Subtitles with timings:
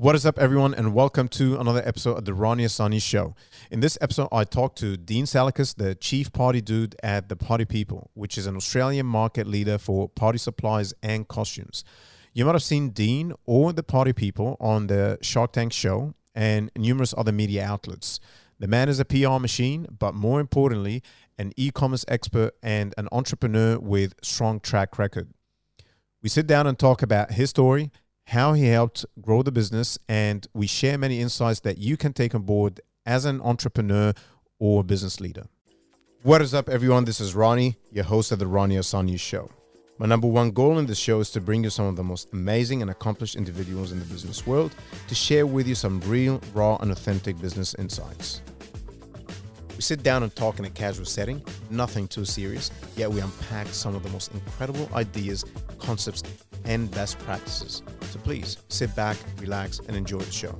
[0.00, 3.34] What is up, everyone, and welcome to another episode of the Ronnie Asani Show.
[3.68, 7.64] In this episode, I talked to Dean Salakas, the chief party dude at the Party
[7.64, 11.82] People, which is an Australian market leader for party supplies and costumes.
[12.32, 16.70] You might have seen Dean or the Party People on the Shark Tank show and
[16.78, 18.20] numerous other media outlets.
[18.60, 21.02] The man is a PR machine, but more importantly,
[21.38, 25.30] an e commerce expert and an entrepreneur with strong track record.
[26.22, 27.90] We sit down and talk about his story
[28.28, 32.34] how he helped grow the business, and we share many insights that you can take
[32.34, 34.12] on board as an entrepreneur
[34.58, 35.44] or business leader.
[36.22, 37.06] What is up, everyone?
[37.06, 39.50] This is Ronnie, your host of the Ronnie Asani Show.
[39.96, 42.28] My number one goal in this show is to bring you some of the most
[42.34, 44.74] amazing and accomplished individuals in the business world
[45.08, 48.42] to share with you some real, raw, and authentic business insights.
[49.74, 53.68] We sit down and talk in a casual setting, nothing too serious, yet we unpack
[53.68, 55.46] some of the most incredible ideas,
[55.78, 56.22] concepts,
[56.64, 57.82] and best practices.
[58.02, 60.56] So please sit back, relax, and enjoy the show.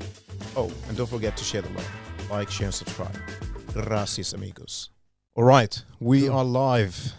[0.57, 1.91] Oh, and don't forget to share the love.
[2.31, 3.17] Like, share, and subscribe.
[3.73, 4.91] Gracias, amigos.
[5.35, 7.13] All right, we are live.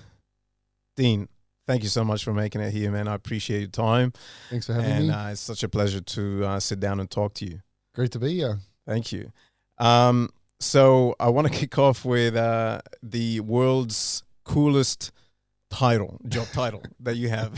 [0.95, 1.29] Dean,
[1.67, 3.07] thank you so much for making it here, man.
[3.07, 4.11] I appreciate your time.
[4.49, 5.13] Thanks for having and me.
[5.13, 7.61] uh, it's such a pleasure to uh, sit down and talk to you.
[7.95, 8.59] Great to be here.
[8.85, 9.31] Thank you.
[9.77, 15.11] Um, so I want to kick off with uh, the world's coolest
[15.69, 17.53] title, job title that you have,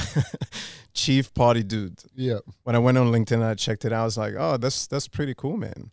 [0.94, 2.00] Chief Party Dude.
[2.16, 2.40] Yeah.
[2.64, 4.02] When I went on LinkedIn, and I checked it out.
[4.02, 5.92] I was like, oh, that's that's pretty cool, man.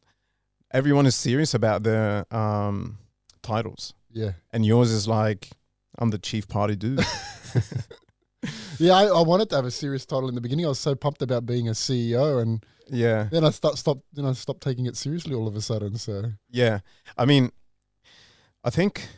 [0.73, 2.99] Everyone is serious about their um,
[3.43, 4.33] titles, Yeah.
[4.53, 5.49] and yours is like,
[5.99, 7.01] I'm the Chief Party Dude.
[8.81, 10.65] Yeah, I, I wanted to have a serious title in the beginning.
[10.65, 14.25] I was so pumped about being a CEO and yeah, then I start stopped then
[14.25, 15.97] I stopped taking it seriously all of a sudden.
[15.99, 16.79] So yeah.
[17.17, 17.51] I mean,
[18.63, 19.09] I think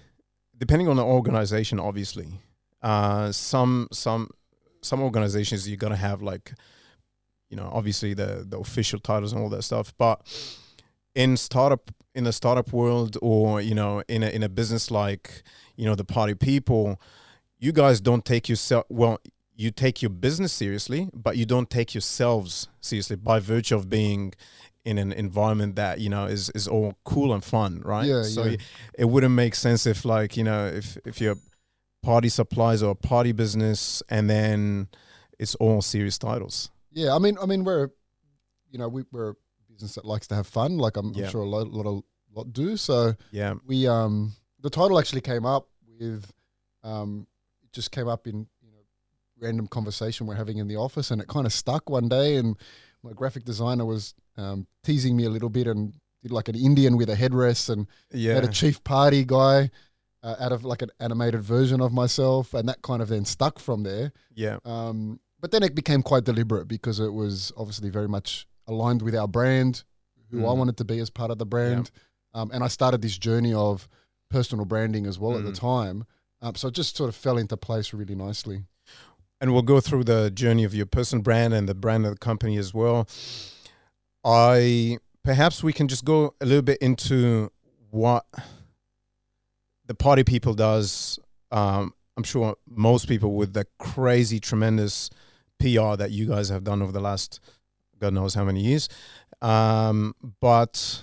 [0.57, 2.41] depending on the organization, obviously,
[2.83, 4.31] uh, some some
[4.83, 6.53] some organizations you're gonna have like,
[7.49, 9.93] you know, obviously the the official titles and all that stuff.
[9.99, 10.27] But
[11.15, 15.43] in startup in the startup world, or you know, in a in a business like
[15.77, 17.01] you know the Party People,
[17.59, 19.19] you guys don't take yourself well.
[19.55, 24.33] You take your business seriously, but you don't take yourselves seriously by virtue of being
[24.87, 28.07] in an environment that you know is is all cool and fun, right?
[28.07, 28.57] Yeah, so yeah.
[28.99, 31.37] it wouldn't make sense if like you know if if you're
[32.03, 34.89] party supplies or a party business and then
[35.39, 36.71] it's all serious titles.
[36.93, 37.91] yeah, I mean I mean we're
[38.71, 39.35] you know, we, we're a
[39.69, 41.25] business that likes to have fun, like I'm, Yeah.
[41.25, 42.77] I'm sure a lot, lot of lot do.
[42.77, 45.69] So Yeah, we um the title actually came up
[45.99, 46.33] with
[46.83, 47.27] um
[47.63, 48.79] it just came up in you know
[49.39, 52.57] random conversation we're having in the office and it kind of stuck one day and
[53.03, 56.97] my graphic designer was um, teasing me a little bit and did like an Indian
[56.99, 59.71] with a headrest and yeah, had a chief party guy
[60.23, 63.59] uh, out of like an animated version of myself and that kind of then stuck
[63.59, 68.09] from there yeah, um, but then it became quite deliberate because it was obviously very
[68.09, 69.85] much aligned with our brand,
[70.31, 70.59] who I Mm.
[70.59, 71.91] wanted to be as part of the brand.
[72.35, 73.89] Um, and I started this journey of
[74.29, 75.59] personal branding as well at the Mm.
[75.59, 76.05] time.
[76.43, 78.65] Um, so it just sort of fell into place really nicely.
[79.43, 82.19] and we'll go through the journey of your personal brand and the brand of the
[82.19, 83.09] company as well.
[84.25, 87.51] I perhaps we can just go a little bit into
[87.91, 88.27] what
[89.91, 91.19] the party people does.
[91.51, 95.11] Um, I'm sure most people with the crazy, tremendous
[95.59, 97.41] PR that you guys have done over the last
[97.99, 98.89] God knows how many years.
[99.43, 101.03] Um, but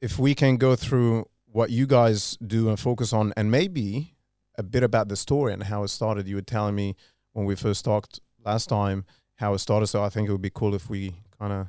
[0.00, 4.14] if we can go through what you guys do and focus on, and maybe
[4.56, 6.28] a bit about the story and how it started.
[6.28, 6.94] You were telling me
[7.32, 9.06] when we first talked last time
[9.38, 9.88] how it started.
[9.88, 11.66] So I think it would be cool if we kind of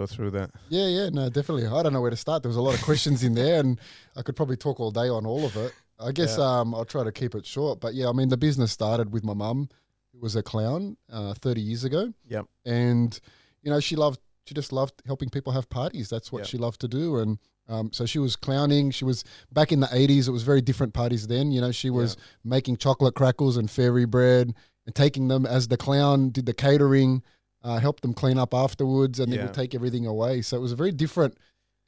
[0.00, 0.50] go through that.
[0.68, 1.66] Yeah, yeah, no, definitely.
[1.66, 2.42] I don't know where to start.
[2.42, 3.78] There was a lot of questions in there, and
[4.16, 5.72] I could probably talk all day on all of it.
[5.98, 6.60] I guess Yeah.
[6.60, 7.80] um, I'll try to keep it short.
[7.80, 9.68] But yeah, I mean, the business started with my mum,
[10.12, 12.12] who was a clown uh, 30 years ago.
[12.28, 12.46] Yep.
[12.64, 13.20] And,
[13.62, 16.08] you know, she loved, she just loved helping people have parties.
[16.08, 16.48] That's what Yep.
[16.48, 17.18] she loved to do.
[17.18, 17.38] And
[17.68, 18.90] um, so she was clowning.
[18.90, 19.22] She was
[19.52, 20.26] back in the 80s.
[20.26, 21.52] It was very different parties then.
[21.52, 24.54] You know, she was making chocolate crackles and fairy bread
[24.86, 27.22] and taking them as the clown did the catering,
[27.62, 29.44] uh, helped them clean up afterwards, and then Yeah.
[29.46, 30.42] would take everything away.
[30.42, 31.36] So it was a very different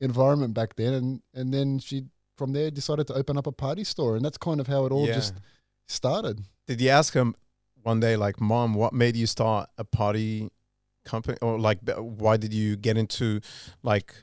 [0.01, 0.95] environment back then.
[0.95, 4.39] And and then she from there decided to open up a party store, and that's
[4.39, 5.15] kind of how it all Yeah.
[5.15, 5.35] just
[5.87, 6.43] started.
[6.67, 7.35] Did you ask him
[7.83, 10.51] one day, like, Mom, what made you start a party
[11.05, 11.37] company?
[11.43, 13.41] Or, like, why did you get into,
[13.83, 14.15] like,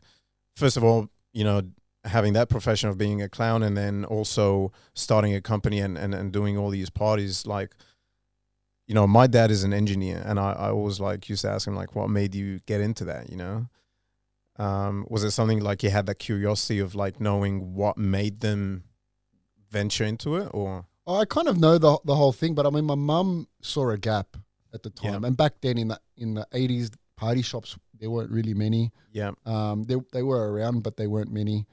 [0.55, 1.61] first of all, you know,
[2.05, 6.15] having that profession of being a clown and then also starting a company and, and,
[6.15, 7.45] and doing all these parties?
[7.45, 7.75] Like,
[8.89, 11.67] you know, my dad is an engineer, and I, I always, like, used to ask
[11.67, 13.67] him, like, what made you get into that, you know?
[14.57, 18.83] Um, was it something like you had that curiosity of, like, knowing what made them
[19.69, 20.85] venture into it, or?
[21.07, 23.97] I kind of know the the whole thing, but I mean, my mum saw a
[23.97, 24.37] gap
[24.73, 25.11] at the Yeah.
[25.11, 28.91] time, and back then in the in the eighties, party shops there weren't really many.
[29.11, 29.31] Yeah.
[29.45, 31.65] Um, they they were around, but they weren't many.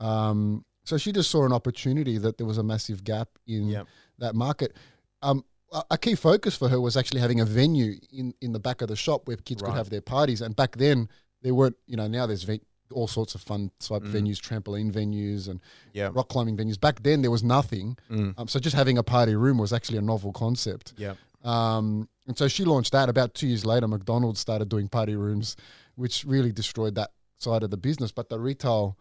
[0.00, 3.84] Um, so she just saw an opportunity that there was a massive gap in Yeah.
[4.18, 4.74] that market.
[5.22, 8.58] Um, a- a key focus for her was actually having a venue in, in the
[8.60, 9.68] back of the shop where kids Right.
[9.70, 10.40] could have their parties.
[10.40, 11.08] And back then,
[11.42, 14.12] there weren't, you know, now there's ve- all sorts of fun type Mm.
[14.12, 15.60] venues, trampoline venues and
[15.92, 16.10] Yeah.
[16.12, 16.80] rock climbing venues.
[16.80, 17.98] Back then, there was nothing.
[18.10, 18.34] Mm.
[18.38, 20.94] Um, so just having a party room was actually a novel concept.
[20.96, 21.14] Yeah.
[21.44, 23.08] Um, and so she launched that.
[23.10, 25.54] About two years later, McDonald's started doing party rooms,
[25.96, 28.10] which really destroyed that side of the business.
[28.10, 28.96] But the retail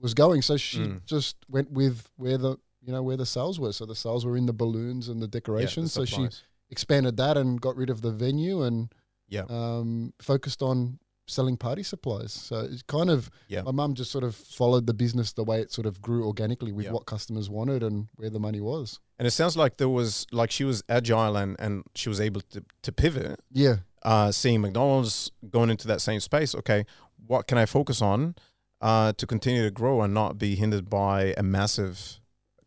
[0.00, 1.04] was going, so she Mm.
[1.06, 3.72] just went with where the you know where the sales were.
[3.72, 5.92] So the sales were in the balloons and the Yeah, the decorations.
[5.92, 6.28] so she
[6.70, 8.92] expanded that and got rid of the venue and
[9.28, 9.44] Yeah.
[9.48, 10.98] um, focused on
[11.28, 12.32] selling party supplies.
[12.32, 13.62] So it's kind of Yeah.
[13.62, 16.72] my mum just sort of followed the business the way it sort of grew organically
[16.72, 16.92] with Yeah.
[16.92, 18.98] what customers wanted and where the money was.
[19.18, 22.40] And it sounds like there was like she was agile and and she was able
[22.50, 23.40] to to pivot.
[23.52, 26.56] Yeah, Uh, seeing McDonald's going into that same space.
[26.56, 26.84] Okay,
[27.26, 28.34] what can I focus on
[28.80, 32.20] uh, to continue to grow and not be hindered by a massive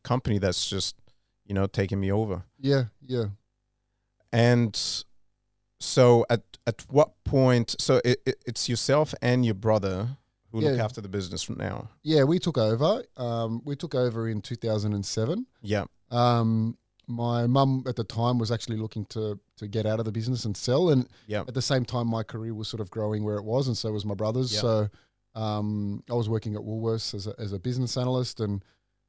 [0.05, 0.95] company that's just
[1.47, 2.43] you know taking me over?
[2.59, 3.25] yeah, yeah.
[4.31, 4.75] And
[5.79, 7.75] so at at what point?
[7.79, 10.17] So it, it, it's yourself and your brother
[10.51, 11.89] who look after the business from now.
[12.03, 13.03] Yeah, we took over.
[13.17, 15.45] Um, we took over in 2007.
[15.61, 15.83] Yeah.
[16.11, 20.11] Um, my mum at the time was actually looking to to get out of the
[20.11, 21.41] business and sell, and Yeah.
[21.47, 23.91] at the same time, my career was sort of growing where it was, and so
[23.91, 24.53] was my brother's.
[24.53, 24.61] Yeah.
[24.61, 24.89] So
[25.35, 28.63] um, I was working at Woolworths as a, as a business analyst, and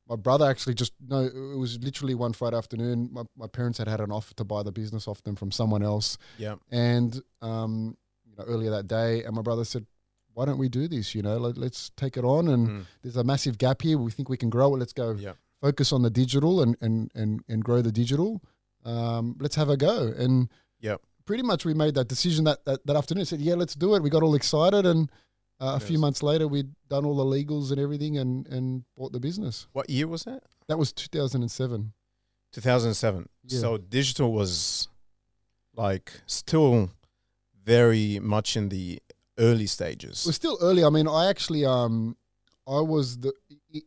[0.08, 3.08] my brother actually just no, it was literally one Friday afternoon.
[3.12, 5.82] My, my parents had had an offer to buy the business off them from someone
[5.82, 6.56] else, Yeah.
[6.70, 9.86] and um, you know earlier that day, and my brother said,
[10.34, 11.14] "Why don't we do this?
[11.14, 12.84] You know, let, let's take it on and." Mm.
[13.02, 13.98] there's a massive gap here.
[13.98, 14.78] We think we can grow it.
[14.78, 15.32] Let's go Yeah.
[15.60, 18.42] focus on the digital and and and, and grow the digital.
[18.84, 20.12] Um, let's have a go.
[20.16, 20.48] And
[20.80, 21.00] Yep.
[21.24, 23.24] pretty much we made that decision that, that, that afternoon.
[23.24, 24.02] Said, yeah, let's do it.
[24.02, 24.86] We got all excited.
[24.86, 25.10] And
[25.60, 29.12] uh, a few months later, we'd done all the legals and everything and, and bought
[29.12, 29.66] the business.
[29.72, 30.42] What year was that?
[30.68, 31.92] That was 2007.
[32.52, 33.28] 2007.
[33.44, 33.60] Yeah.
[33.60, 34.88] So digital was
[35.74, 36.90] like still
[37.64, 39.00] very much in the
[39.38, 40.24] early stages.
[40.26, 40.84] Was still early.
[40.84, 42.16] I mean, I actually, um,
[42.66, 43.32] I was the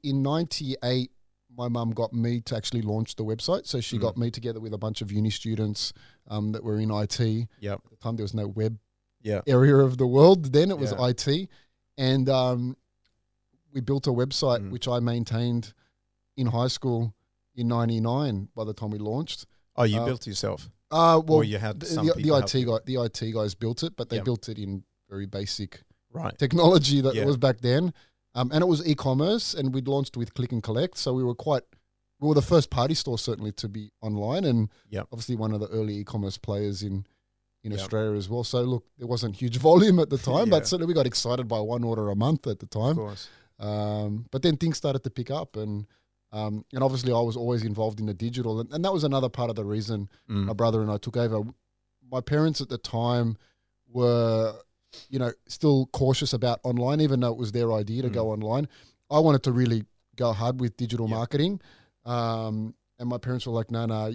[0.03, 1.11] in '98.
[1.57, 4.01] My mum got me to actually launch the website, so she Mm.
[4.01, 5.91] got me together with a bunch of uni students
[6.27, 7.19] um, that were in IT.
[7.59, 7.81] Yep.
[7.83, 8.77] At the time, there was no web
[9.21, 9.41] Yeah.
[9.47, 10.53] area of the world.
[10.53, 11.07] Then it was Yeah.
[11.07, 11.49] IT,
[11.97, 12.77] and um,
[13.73, 14.71] we built a website Mm.
[14.71, 15.73] which I maintained
[16.37, 17.13] in high school
[17.55, 18.49] in '99.
[18.55, 19.45] By the time we launched,
[19.75, 21.85] Oh, you Uh, built it yourself, uh, well, or you had the,
[22.17, 24.23] the, IT guy, the IT guys built it, but they Yeah.
[24.23, 26.37] built it in very basic right?
[26.37, 27.25] technology that Yeah.
[27.25, 27.93] was back then.
[28.35, 31.35] Um, and it was e-commerce, and we'd launched with Click and Collect, so we were
[31.35, 31.63] quite.
[32.19, 35.07] We were the first party store certainly to be online, and Yep.
[35.13, 37.05] obviously one of the early e-commerce players in
[37.63, 37.79] in Yep.
[37.81, 38.43] Australia as well.
[38.43, 40.59] So look, there wasn't huge volume at the time, Yeah.
[40.59, 42.95] but certainly we got excited by one order a month at the Of time.
[42.95, 43.27] course.
[43.59, 45.85] Um, but then things started to pick up, and
[46.31, 49.29] um, and obviously I was always involved in the digital, and, and that was another
[49.29, 50.45] part of the reason Mm.
[50.45, 51.41] my brother and I took over.
[52.09, 53.35] My parents at the time
[53.91, 54.53] were,
[55.09, 58.67] you know, still cautious about online, even though it was their idea to go online.
[59.11, 59.85] I wanted to really
[60.15, 61.09] go hard with digital Mm.
[61.11, 61.15] Yeah.
[61.17, 61.61] marketing.
[62.05, 64.13] Um, and my parents were like, no, no,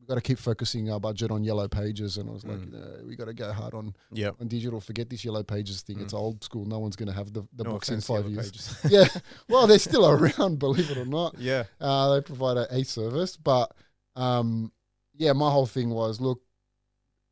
[0.00, 2.16] we've got to keep focusing our budget on yellow pages.
[2.16, 3.06] And I was like, Mm.
[3.06, 4.30] we got to go hard on, Yeah.
[4.40, 4.80] on digital.
[4.80, 6.00] Forget this yellow pages thing.
[6.00, 6.18] It's Mm.
[6.18, 6.64] old school.
[6.64, 8.74] No one's going to have the, the No books in five years.
[8.90, 9.06] Yeah.
[9.48, 11.38] Well, they're still around, believe it or not.
[11.38, 11.64] yeah.
[11.80, 13.72] Uh, they provide a, a service, but
[14.16, 14.72] um,
[15.16, 16.40] yeah, my whole thing was look,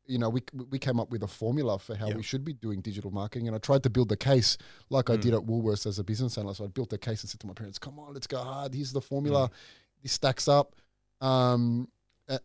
[0.05, 2.15] you know, we we came up with a formula for how Yeah.
[2.15, 4.57] we should be doing digital marketing, and I tried to build the case
[4.89, 5.21] like I Mm.
[5.21, 6.61] did at Woolworths as a business analyst.
[6.61, 8.73] I built a case and said to my parents, "Come on, let's go hard.
[8.73, 9.49] Here's the formula.
[9.49, 9.53] Mm.
[10.03, 10.75] This stacks up."
[11.21, 11.89] Um,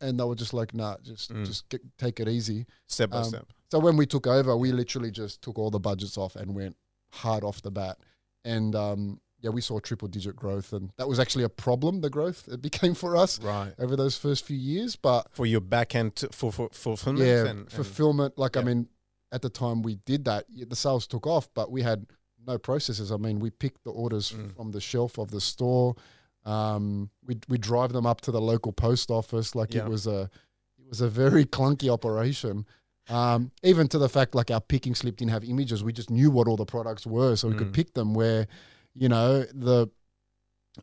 [0.00, 1.44] and they were just like, "Nah, just Mm.
[1.46, 3.46] just get, take it easy." Step by Um, step.
[3.70, 6.76] So when we took over, we literally just took all the budgets off and went
[7.12, 7.98] hard off the bat.
[8.44, 12.00] And um, yeah, we saw triple digit growth, and that was actually a problem.
[12.00, 13.74] The growth it became for us Right.
[13.78, 17.26] over those first few years, but For your back end to, for, for fulfillment.
[17.26, 18.38] yeah, and, and fulfillment.
[18.38, 18.88] Like I mean,
[19.32, 22.06] at the time we did that, the sales took off, but we had
[22.46, 23.10] no processes.
[23.10, 24.54] I mean, we picked the orders Mm.
[24.54, 25.96] from the shelf of the store.
[26.44, 29.54] Um, we we drive them up to the local post office.
[29.54, 29.84] Like Yeah.
[29.84, 30.30] it was a
[30.78, 32.66] it was a very clunky operation.
[33.08, 35.84] Um, even to the fact like our picking slip didn't have images.
[35.84, 37.58] We just knew what all the products were, so we Mm.
[37.58, 38.14] could pick them.
[38.14, 38.46] Where
[38.94, 39.88] you know the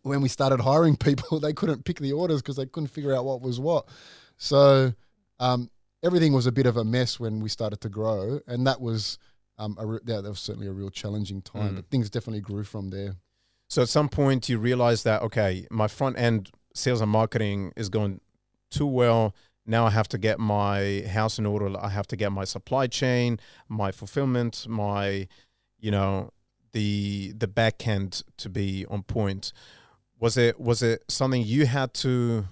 [0.03, 3.25] when we started hiring people, they couldn't pick the orders because they couldn't figure out
[3.25, 3.87] what was what.
[4.37, 4.93] So
[5.39, 5.69] um,
[6.03, 9.17] everything was a bit of a mess when we started to grow, and that was
[9.57, 11.73] um, a re- yeah, that was certainly a real challenging time.
[11.73, 11.75] Mm.
[11.75, 13.15] But things definitely grew from there.
[13.71, 17.87] So at some point you realize that okay, my front end sales and marketing is
[17.87, 18.19] going
[18.69, 19.33] too well.
[19.65, 21.73] now I have to get my house in order.
[21.79, 25.29] I have to get my supply chain, my fulfillment, my,
[25.79, 26.31] you know,
[26.73, 29.53] the the back end to be on point.
[30.19, 32.47] Was it was it something you had to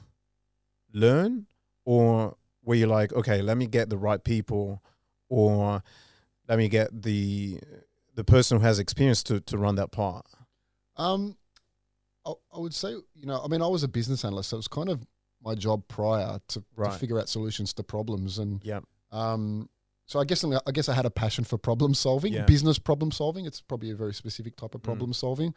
[0.93, 1.47] learn,
[1.83, 4.81] or were you like, okay, let me get the right people,
[5.27, 5.83] or
[6.47, 7.59] let me get the
[8.15, 10.25] the person who has experience to to run that part?
[10.99, 11.35] Um,
[12.25, 14.59] I, I would say, you know, I mean, I was a business analyst, so it
[14.59, 15.05] was kind of
[15.41, 16.91] my job prior to, Right.
[16.91, 18.81] to figure out solutions to problems, and Yeah.
[19.11, 19.69] um,
[20.05, 22.45] so I guess I guess I had a passion for problem solving, Yeah.
[22.45, 23.45] business problem solving.
[23.45, 24.85] It's probably a very specific type of Mm.
[24.85, 25.53] problem solving.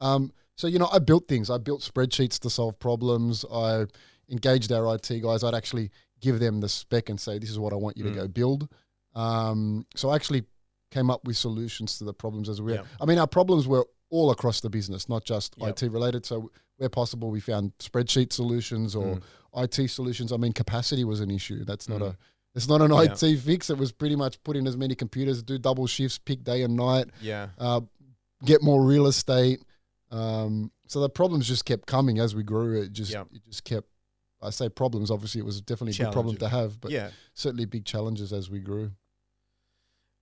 [0.00, 1.50] Um, so you know, I built things.
[1.50, 3.44] I built spreadsheets to solve problems.
[3.52, 3.86] I
[4.30, 5.44] engaged our IT guys.
[5.44, 8.08] I'd actually give them the spec and say, "This is what I want you Mm.
[8.08, 8.68] to go build."
[9.14, 10.44] Um, so I actually
[10.90, 12.74] came up with solutions to the problems as we.
[12.74, 12.84] Yeah.
[13.00, 15.68] I mean, our problems were all across the business, not just Yep.
[15.82, 16.26] IT related.
[16.26, 19.22] So where possible, we found spreadsheet solutions or Mm.
[19.64, 20.32] IT solutions.
[20.32, 21.64] I mean, capacity was an issue.
[21.64, 22.10] That's not Mm.
[22.10, 22.16] a
[22.54, 23.02] it's not an Yeah.
[23.02, 23.68] IT fix.
[23.68, 26.74] It was pretty much put in as many computers, do double shifts, pick day and
[26.74, 27.50] night, Yeah.
[27.58, 27.82] uh,
[28.46, 29.60] get more real estate.
[30.10, 32.80] Um, so the problems just kept coming as we grew.
[32.80, 33.28] It just Yep.
[33.34, 33.88] it just kept.
[34.40, 35.10] I say problems.
[35.10, 37.10] Obviously, it was definitely a good problem to have, but yeah.
[37.34, 38.92] certainly big challenges as we grew.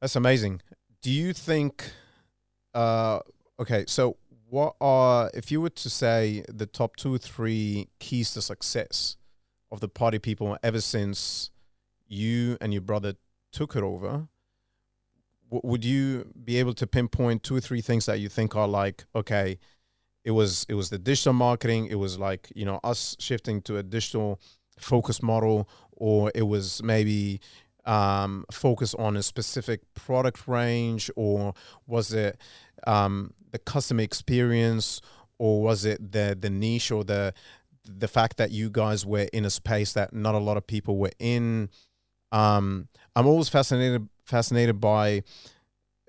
[0.01, 0.61] That's amazing.
[1.03, 1.93] Do you think?
[2.75, 3.21] Uh,
[3.61, 4.17] okay, so
[4.49, 9.17] what are if you were to say the top two or three keys to success
[9.71, 11.51] of the party people ever since
[12.07, 13.15] you and your brother
[13.53, 14.29] took it over?
[15.51, 19.05] Would you be able to pinpoint two or three things that you think are like
[19.15, 19.59] okay,
[20.25, 23.77] it was it was the digital marketing, it was like you know us shifting to
[23.77, 24.41] a digital
[24.79, 27.41] focus model, or it was maybe
[27.85, 31.55] um, focus on a specific product range, or
[31.87, 32.39] was it
[32.87, 35.01] um, the customer experience,
[35.39, 37.33] or was it the the niche or the
[37.85, 40.97] the fact that you guys were in a space that not a lot of people
[40.99, 41.69] were in?
[42.33, 45.23] Um, I'm always fascinated fascinated by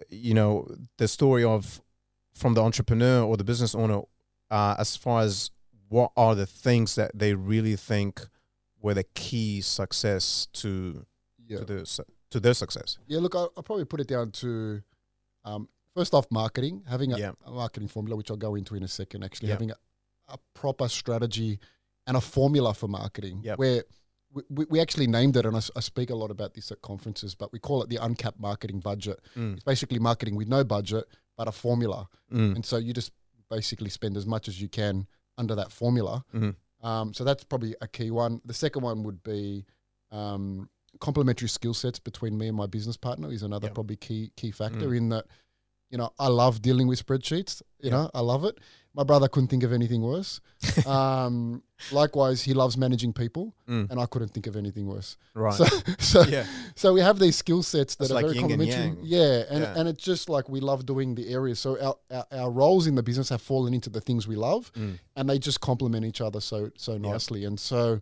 [0.09, 1.81] you know the story of
[2.33, 4.01] from the entrepreneur or the business owner
[4.51, 5.51] uh, as far as
[5.89, 8.21] what are the things that they really think
[8.81, 11.05] were the key success to
[11.47, 11.59] Yeah.
[11.59, 12.97] to the to their success.
[13.07, 14.81] Yeah, look, I'll, I'll probably put it down to
[15.45, 17.31] um, first off, marketing, having a, Yeah.
[17.45, 19.53] a marketing formula, which I'll go into in a second, actually, Yeah.
[19.55, 19.77] having a,
[20.27, 21.59] a proper strategy
[22.05, 23.57] and a formula for marketing Yep.
[23.57, 23.83] where
[24.49, 27.53] we, we, actually named it, and I speak a lot about this at conferences, but
[27.53, 29.21] we call it the uncapped marketing budget.
[29.35, 31.05] Mm, It's basically marketing with no budget,
[31.37, 32.09] but a formula.
[32.31, 33.13] mm, And so you just
[33.49, 36.25] basically spend as much as you can under that formula.
[36.33, 36.55] Mhm.
[36.81, 38.41] Um, so that's probably a key one.
[38.43, 39.65] The second one would be
[40.11, 43.73] um, complementary skill sets between me and my business partner is another Yep.
[43.73, 44.97] probably key key factor Mm.
[44.97, 45.25] in that.
[45.89, 47.61] You know, I love dealing with spreadsheets.
[47.79, 47.91] You Yep.
[47.91, 48.57] know, I love it.
[48.93, 50.39] My brother couldn't think of anything worse.
[50.87, 51.61] um,
[51.91, 55.17] likewise, he loves managing people, mm, and I couldn't think of anything worse.
[55.33, 55.53] right.
[55.53, 55.65] So,
[55.99, 56.45] so yeah.
[56.75, 59.03] so we have these skill sets that are like very yin and complementary.
[59.07, 59.73] Yeah, and Yeah.
[59.77, 61.59] and it's just like we love doing the areas.
[61.59, 64.71] So our, our our roles in the business have fallen into the things we love,
[64.73, 67.43] Mm, and they just complement each other so so nicely.
[67.45, 68.01] And so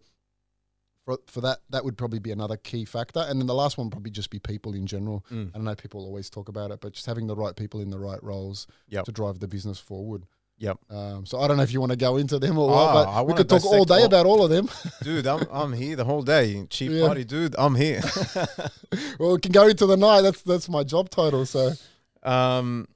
[1.06, 3.20] for for that that would probably be another key factor.
[3.22, 5.26] And then the last one would probably just be people in general.
[5.32, 5.50] mm.
[5.50, 7.90] I don't know people always talk about it, but just having the right people in
[7.90, 9.06] the right roles Yep.
[9.06, 10.26] to drive the business forward.
[10.60, 10.78] Yep.
[10.92, 13.08] Um, so I don't know if you want to go into them or Ah, what,
[13.08, 14.70] I but we could talk all day all- about all of them.
[15.02, 16.66] Dude, I'm I'm here the whole day.
[16.70, 17.08] Chief Yeah.
[17.08, 18.02] party dude, I'm here.
[19.20, 20.22] well, we can go into the night.
[20.22, 21.46] That's that's my job title.
[21.46, 21.74] So
[22.22, 22.88] um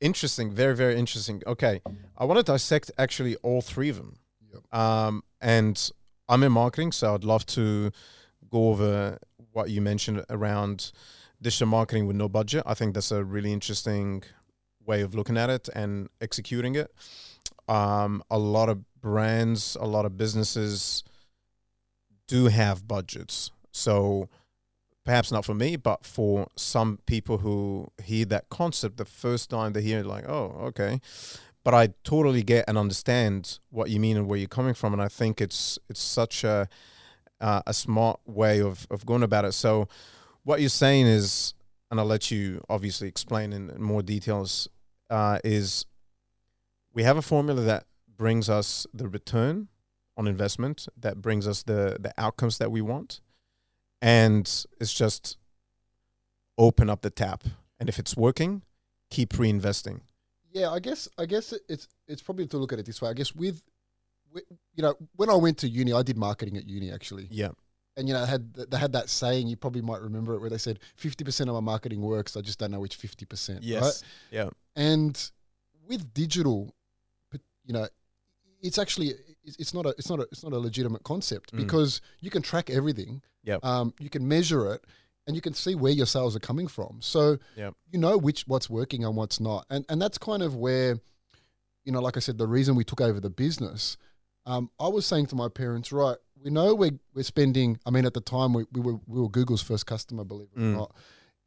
[0.00, 1.42] interesting, very, very interesting.
[1.46, 1.80] Okay.
[2.16, 4.18] I want to dissect actually all three of them.
[4.52, 4.74] Yep.
[4.78, 5.90] Um and
[6.28, 7.90] I'm in marketing, so I'd love to
[8.50, 9.18] go over
[9.52, 10.92] what you mentioned around
[11.40, 12.62] digital marketing with no budget.
[12.66, 14.22] I think that's a really interesting
[14.84, 16.92] way of looking at it and executing it.
[17.68, 21.04] Um, a lot of brands, a lot of businesses
[22.26, 23.50] do have budgets.
[23.70, 24.28] So
[25.04, 29.72] perhaps not for me, but for some people who hear that concept the first time
[29.72, 31.00] they hear it, like, oh, okay.
[31.68, 35.02] But I totally get and understand what you mean and where you're coming from, and
[35.02, 36.66] I think it's it's such a
[37.42, 39.52] uh, a smart way of of going about it.
[39.52, 39.86] So
[40.44, 41.52] what you're saying is,
[41.90, 44.70] and I'll let you obviously explain in, more details,
[45.10, 45.84] uh, is
[46.94, 47.84] we have a formula that
[48.16, 49.68] brings us the return
[50.16, 53.20] on investment, that brings us the the outcomes that we want,
[54.00, 55.36] and it's just
[56.56, 57.44] open up the tap,
[57.78, 58.62] and if it's working,
[59.10, 60.00] keep reinvesting.
[60.58, 63.08] Yeah, I guess I guess it's it's probably to look at it this way.
[63.10, 63.62] I guess with,
[64.32, 67.50] with you know when I went to uni, I did marketing at uni actually, Yeah,
[67.96, 70.50] and you know they had they had that saying you probably might remember it where
[70.50, 72.36] they said fifty percent of my marketing works.
[72.36, 73.62] I just don't know which fifty percent.
[73.62, 75.14] yes, yeah, And
[75.86, 76.74] with digital,
[77.64, 77.86] you know,
[78.60, 79.12] it's actually
[79.44, 81.58] it's not a it's not a it's not a legitimate concept Mm.
[81.58, 83.22] because you can track everything.
[83.44, 83.64] Yep.
[83.64, 84.84] Um, you can measure it,
[85.28, 86.98] and you can see where your sales are coming from.
[87.00, 87.74] So Yep.
[87.92, 90.98] you know which what's working and what's not, and and that's kind of where,
[91.84, 93.96] you know, like I said, the reason we took over the business.
[94.46, 97.78] Um, I was saying to my parents, right, we know we're we're spending.
[97.86, 100.58] I mean, at the time we, we were we were Google's first customer, believe it
[100.58, 100.72] or Mm.
[100.78, 100.94] not,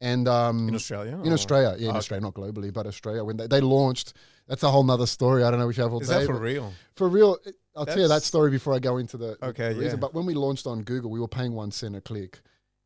[0.00, 1.18] and um, in Australia.
[1.24, 1.98] in or- Australia, yeah, in Okay.
[1.98, 3.24] Australia, not globally, but Australia.
[3.24, 4.12] When they, they launched,
[4.46, 5.42] that's a whole nother story.
[5.42, 6.20] I don't know if you have all Is day.
[6.20, 6.72] that for real?
[6.94, 7.38] for real,
[7.74, 9.84] I'll tell you that story before I go into the, the Okay, reason.
[9.84, 9.96] yeah.
[9.96, 12.40] But when we launched on Google, we were paying one cent a click,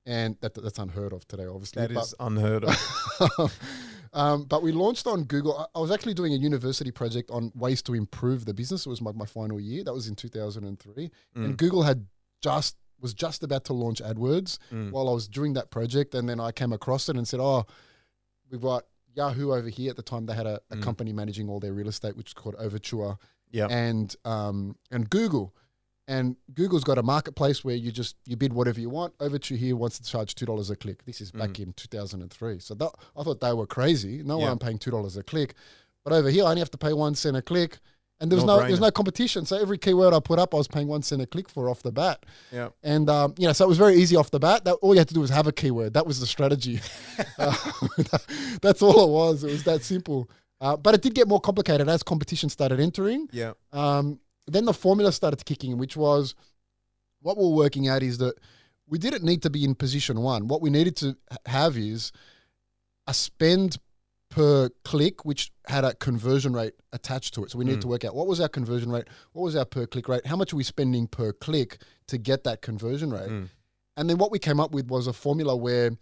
[0.07, 1.83] and that, that's unheard of today, obviously.
[1.83, 3.53] That but, is unheard of.
[4.13, 5.69] um, but we launched on Google.
[5.75, 8.87] I, was actually doing a university project on ways to improve the business.
[8.87, 9.85] It was my, my final year.
[9.85, 12.07] That was in 2003, and Mm, Google had
[12.43, 16.27] just was just about to launch AdWords mm, while I was doing that project, and
[16.29, 17.67] then I came across it and said, "Oh,
[18.51, 18.85] we've got
[19.15, 20.83] Yahoo over here." At the time, they had a, a Mm.
[20.83, 23.17] company managing all their real estate, which is called Overture,
[23.51, 23.67] Yeah.
[23.69, 25.55] and um, and Google,
[26.09, 29.15] and Google's got a marketplace where you just you bid whatever you want.
[29.21, 31.05] Overture here wants to charge two dollars a click.
[31.05, 31.61] This is back Mm.
[31.67, 34.23] in two thousand and three, so that, I thought they were crazy.
[34.23, 34.49] No Yeah.
[34.49, 35.55] one paying two dollars a click,
[36.05, 37.79] but over here I only have to pay one cent a click.
[38.19, 38.81] And there was no, there's No-brainer.
[38.81, 39.45] no competition.
[39.45, 41.83] So every keyword I put up, I was paying one cent a click for off
[41.83, 42.25] the bat.
[42.51, 42.71] Yeah.
[42.83, 44.65] And um, you know, so it was very easy off the bat.
[44.65, 45.93] That all you had to do was have a keyword.
[45.93, 46.81] That was the strategy.
[47.39, 47.55] Uh,
[48.63, 49.45] that's all it was.
[49.45, 50.31] It was that simple.
[50.63, 53.29] Uh, but it did get more complicated as competition started entering.
[53.33, 53.53] Yeah.
[53.73, 56.35] Um, then the formula started kicking in, which was
[57.23, 58.35] what we're working at is that
[58.89, 60.47] we didn't need to be in position one.
[60.47, 62.13] What we needed to have is
[63.09, 63.79] a spend
[64.29, 67.51] per click, which had a conversion rate attached to it.
[67.51, 67.83] So we needed Mm.
[67.83, 70.37] to work out what was our conversion rate, what was our per click rate, how
[70.37, 73.31] much are we spending per click to get that conversion rate.
[73.31, 73.49] Mm,
[73.99, 75.97] And then what we came up with was a formula where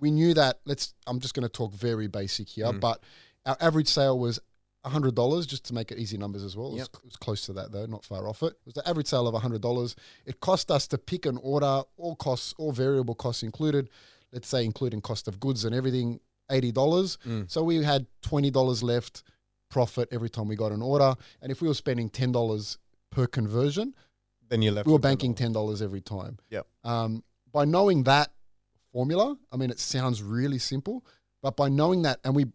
[0.00, 2.80] we knew that let's I'm just going to talk very basic here, Mm.
[2.80, 3.02] but
[3.44, 4.40] our average sale was
[4.86, 6.68] $100 just to make it easy numbers as well.
[6.68, 8.52] It was, it was close to that though, not far off it.
[8.52, 9.94] It was the average sale of $100.
[10.24, 13.88] It cost us to pick an order, all costs, all variable costs included,
[14.32, 16.72] let's say including cost of goods and everything, $80.
[16.72, 17.50] mm.
[17.50, 19.22] So we had $20 left
[19.68, 21.14] profit every time we got an order.
[21.42, 22.78] And if we were spending $10
[23.10, 23.94] per conversion,
[24.48, 24.86] Then you left.
[24.86, 26.38] we were banking ten dollars every time.
[26.50, 26.66] Yep.
[26.84, 28.30] Um, by knowing that
[28.92, 31.04] formula, I mean, it sounds really simple,
[31.42, 32.46] but by knowing that, and we,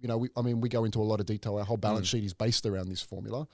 [0.00, 1.56] you know, we, I mean, we go into a lot of detail.
[1.58, 2.10] Our whole balance Mm.
[2.10, 3.46] sheet is based around this formula,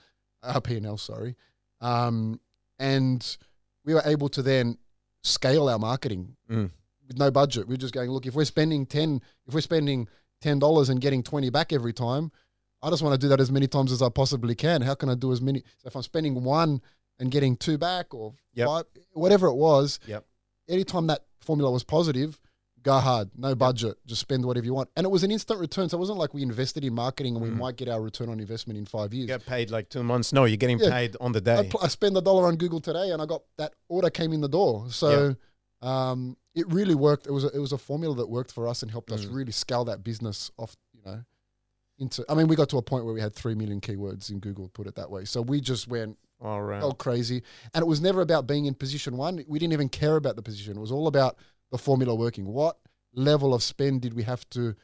[0.43, 1.35] our P and L, sorry,
[1.81, 2.39] um,
[2.79, 3.37] and
[3.83, 4.77] we were able to then
[5.23, 6.71] scale our marketing Mm.
[7.07, 7.67] with no budget.
[7.67, 10.07] We're just going, look, if we're spending ten, if we're spending
[10.41, 12.31] ten dollars and getting twenty back every time,
[12.81, 14.81] I just want to do that as many times as I possibly can.
[14.81, 15.63] How can I do as many?
[15.77, 16.81] So if I'm spending one
[17.19, 18.67] and getting two back or Yep.
[18.67, 20.25] five, whatever it was, Yep.
[20.67, 22.39] anytime that formula was positive,
[22.85, 24.87] go hard, no budget, just spend whatever you want.
[24.95, 25.89] And it was an instant return.
[25.89, 27.57] So it wasn't like we invested in marketing and we Mhm.
[27.57, 29.27] might get our return on investment in five You years.
[29.27, 30.31] get paid like two months.
[30.31, 30.91] No, you're getting Yeah.
[30.91, 31.69] paid on the I, day.
[31.69, 34.41] pl- I spend a dollar on Google today and I got that order came in
[34.41, 34.85] the door.
[34.91, 35.35] So
[35.81, 37.25] um, it really worked.
[37.27, 39.35] It was a, it was a formula that worked for us and helped us Mm.
[39.35, 41.23] really scale that business off, you know,
[41.97, 44.39] into, I mean, we got to a point where we had 3 million keywords in
[44.39, 45.25] Google, put it that way.
[45.25, 46.83] So we just went, All right.
[46.83, 47.41] oh crazy
[47.73, 50.41] and it was never about being in position one we didn't even care about the
[50.41, 51.37] position it was all about
[51.71, 52.77] the formula working what
[53.13, 54.75] level of spend did we have to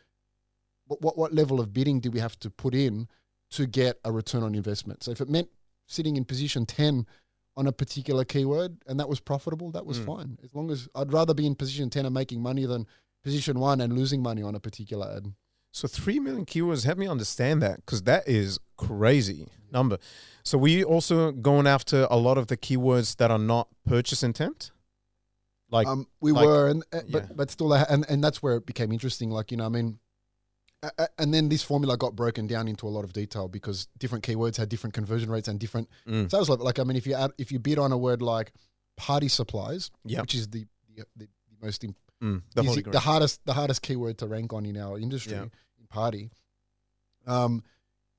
[0.87, 3.07] what, what, what level of bidding did we have to put in
[3.51, 5.49] to get a return on investment so if it meant
[5.87, 7.05] sitting in position 10
[7.57, 10.05] on a particular keyword and that was profitable that was Mm.
[10.05, 12.87] fine as long as i'd rather be in position 10 and making money than
[13.23, 15.33] position one and losing money on a particular ad
[15.73, 16.83] So three million keywords.
[16.85, 19.97] Help me understand that because that is crazy number.
[20.43, 24.71] So you also going after a lot of the keywords that are not purchase intent?
[25.71, 27.01] Like um, we like- were, and uh, yeah.
[27.11, 29.31] but but still, uh, and and that's where it became interesting.
[29.31, 29.99] Like you know, I mean,
[31.17, 34.57] and then this formula got broken down into a lot of detail because different keywords
[34.57, 36.65] had different conversion rates and different mm, sales level.
[36.65, 38.51] Like I mean, if you add if you bid on a word like
[38.97, 41.27] party supplies, yeah, which is the the, the,
[41.61, 44.99] most im- mm, the easy- the hardest the hardest keyword to rank on in our
[44.99, 45.33] industry
[45.79, 46.31] in party.
[47.27, 47.63] Um,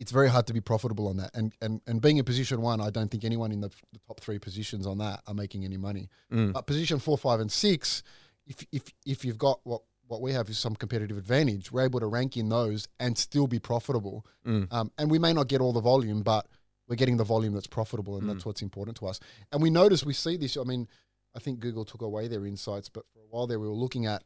[0.03, 2.81] it's very hard to be profitable on that, and and and being in position one,
[2.81, 5.77] I don't think anyone in the, the top three positions on that are making any
[5.79, 6.09] money.
[6.33, 8.03] Mm, But position four, five, and six,
[8.47, 12.01] if if if you've got what what we have is some competitive advantage, we're able
[12.01, 14.27] to rank in those and still be profitable.
[14.45, 16.47] mm, Um, and we may not get all the volume, but
[16.88, 18.33] we're getting the volume that's profitable, and Mm.
[18.33, 19.21] that's what's important to us.
[19.53, 20.57] And we notice we see this.
[20.57, 20.88] I mean,
[21.35, 24.05] I think Google took away their insights, but for a while there, we were looking
[24.07, 24.23] at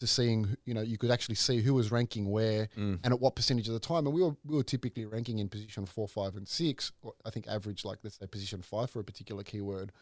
[0.00, 3.20] to seeing, you know, you could actually see who was ranking where mm, and at
[3.20, 4.06] what percentage of the time.
[4.06, 6.92] And we were we were typically ranking in position four, five, and six.
[7.02, 9.92] Or I think average like let's say position five for a particular keyword,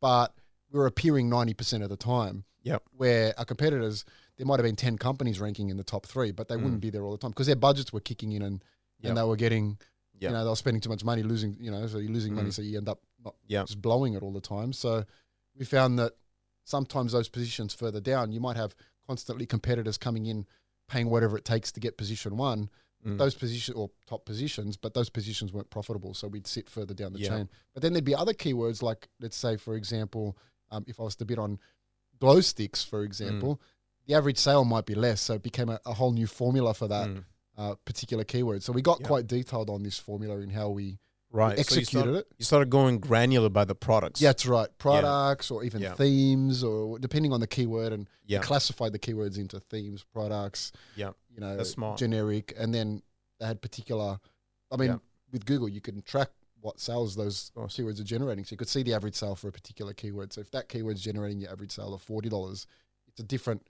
[0.00, 0.34] but
[0.70, 2.44] we were appearing ninety percent of the time.
[2.62, 2.82] Yep.
[2.96, 4.04] Where our competitors,
[4.36, 6.62] there might have been ten companies ranking in the top three, but they Mm.
[6.64, 8.62] wouldn't be there all the time because their budgets were kicking in and
[9.00, 9.08] Yep.
[9.10, 9.78] and they were getting
[10.20, 10.30] Yeah.
[10.30, 11.56] You know, they were spending too much money, losing.
[11.60, 12.52] You know, so you're losing money, Mm.
[12.54, 13.62] so you end up not Yeah.
[13.64, 14.72] just blowing it all the time.
[14.72, 15.04] So
[15.56, 16.14] we found that
[16.64, 18.74] sometimes those positions further down, you might have
[19.08, 20.46] constantly competitors coming in,
[20.88, 22.68] paying whatever it takes to get position one.
[23.06, 23.16] Mm.
[23.16, 27.12] Those positions or top positions, but those positions weren't profitable, so we'd sit further down
[27.12, 27.28] the Yeah.
[27.28, 27.48] chain.
[27.72, 30.36] But then there'd be other keywords like, let's say, for example,
[30.70, 31.58] um, if I was to bid on
[32.18, 33.60] glow sticks, for example,
[34.06, 36.88] the average sale might be less, so it became a, a whole new formula for
[36.88, 37.24] that Mm.
[37.56, 38.62] uh, particular keyword.
[38.62, 39.06] So we got Yeah.
[39.06, 40.98] quite detailed on this formula in how we
[41.30, 41.50] right.
[41.50, 42.26] So you executed started, it.
[42.38, 44.20] you started going granular by the products.
[44.20, 44.68] Yeah, that's right.
[44.78, 45.94] Products or even Yeah.
[45.94, 48.40] themes, or depending on the keyword, and Yeah.
[48.40, 50.72] classified the keywords into themes, products.
[50.96, 51.12] Yeah.
[51.30, 51.98] you know, That's smart.
[51.98, 53.00] generic, and then
[53.38, 54.18] they had particular.
[54.72, 54.98] I mean, Yeah.
[55.30, 58.82] with Google, you can track what sales those keywords are generating, so you could see
[58.82, 60.32] the average sale for a particular keyword.
[60.32, 62.66] So if that keyword's generating your average sale of forty dollars,
[63.06, 63.68] it's a different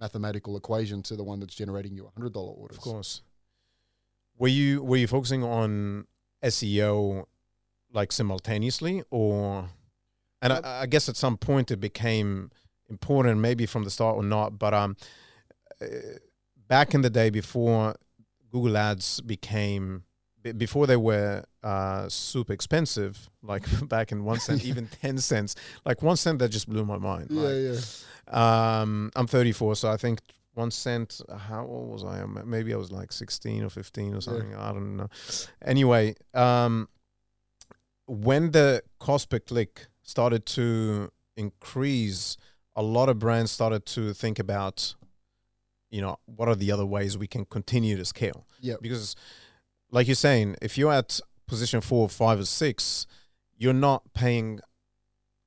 [0.00, 2.78] mathematical equation to the one that's generating you hundred dollar orders.
[2.78, 3.20] Of course.
[4.38, 6.06] Were you were you focusing on
[6.42, 7.26] SEO
[7.92, 9.68] like simultaneously, or?
[10.42, 12.50] And I, I guess at some point it became
[12.88, 14.58] important, maybe from the start or not.
[14.58, 14.96] But um,
[15.80, 15.86] uh,
[16.66, 17.96] back in the day before
[18.50, 20.04] Google Ads became
[20.56, 26.02] before they were uh, super expensive, like back in one cent, even ten cents, like
[26.02, 27.28] one cent that just blew my mind.
[27.30, 27.74] Yeah,
[28.32, 28.80] yeah.
[28.80, 30.20] um, I'm 34, so I think
[30.60, 31.20] one cent.
[31.48, 32.24] How old was I?
[32.44, 34.54] Maybe I was like 16 or 15 or something.
[34.54, 35.08] I don't know.
[35.64, 36.88] Anyway, um,
[38.06, 42.36] when the cost per click started to increase,
[42.76, 44.94] a lot of brands started to think about,
[45.90, 48.46] you know, what are the other ways we can continue to scale?
[48.60, 48.76] Yeah.
[48.80, 49.16] Because,
[49.90, 53.06] like you're saying, if you're at position four, five, or six,
[53.56, 54.60] you're not paying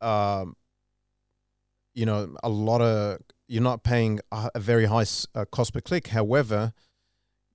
[0.01, 0.55] um,
[1.93, 5.81] you know a lot of you're not paying a, a very high uh, cost per
[5.81, 6.73] click however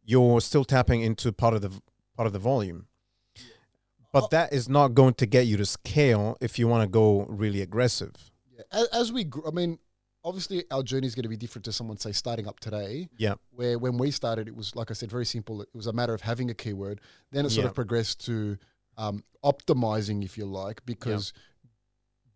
[0.04, 1.70] you're still tapping into part of the
[2.16, 2.86] part of the volume
[4.12, 4.28] but Oh.
[4.30, 7.60] that is not going to get you to scale if you want to go really
[7.60, 8.12] aggressive
[8.56, 8.62] Yeah.
[8.72, 9.78] As, as we, gr- I mean,
[10.24, 13.08] obviously our journey is going to be different to someone say starting up today.
[13.18, 13.34] Yeah.
[13.50, 15.60] Where when we started, it was like I said, very simple.
[15.62, 17.00] It was a matter of having a keyword.
[17.32, 17.68] Then it sort Yeah.
[17.68, 18.56] of progressed to
[18.96, 21.32] um, optimizing, if you like, because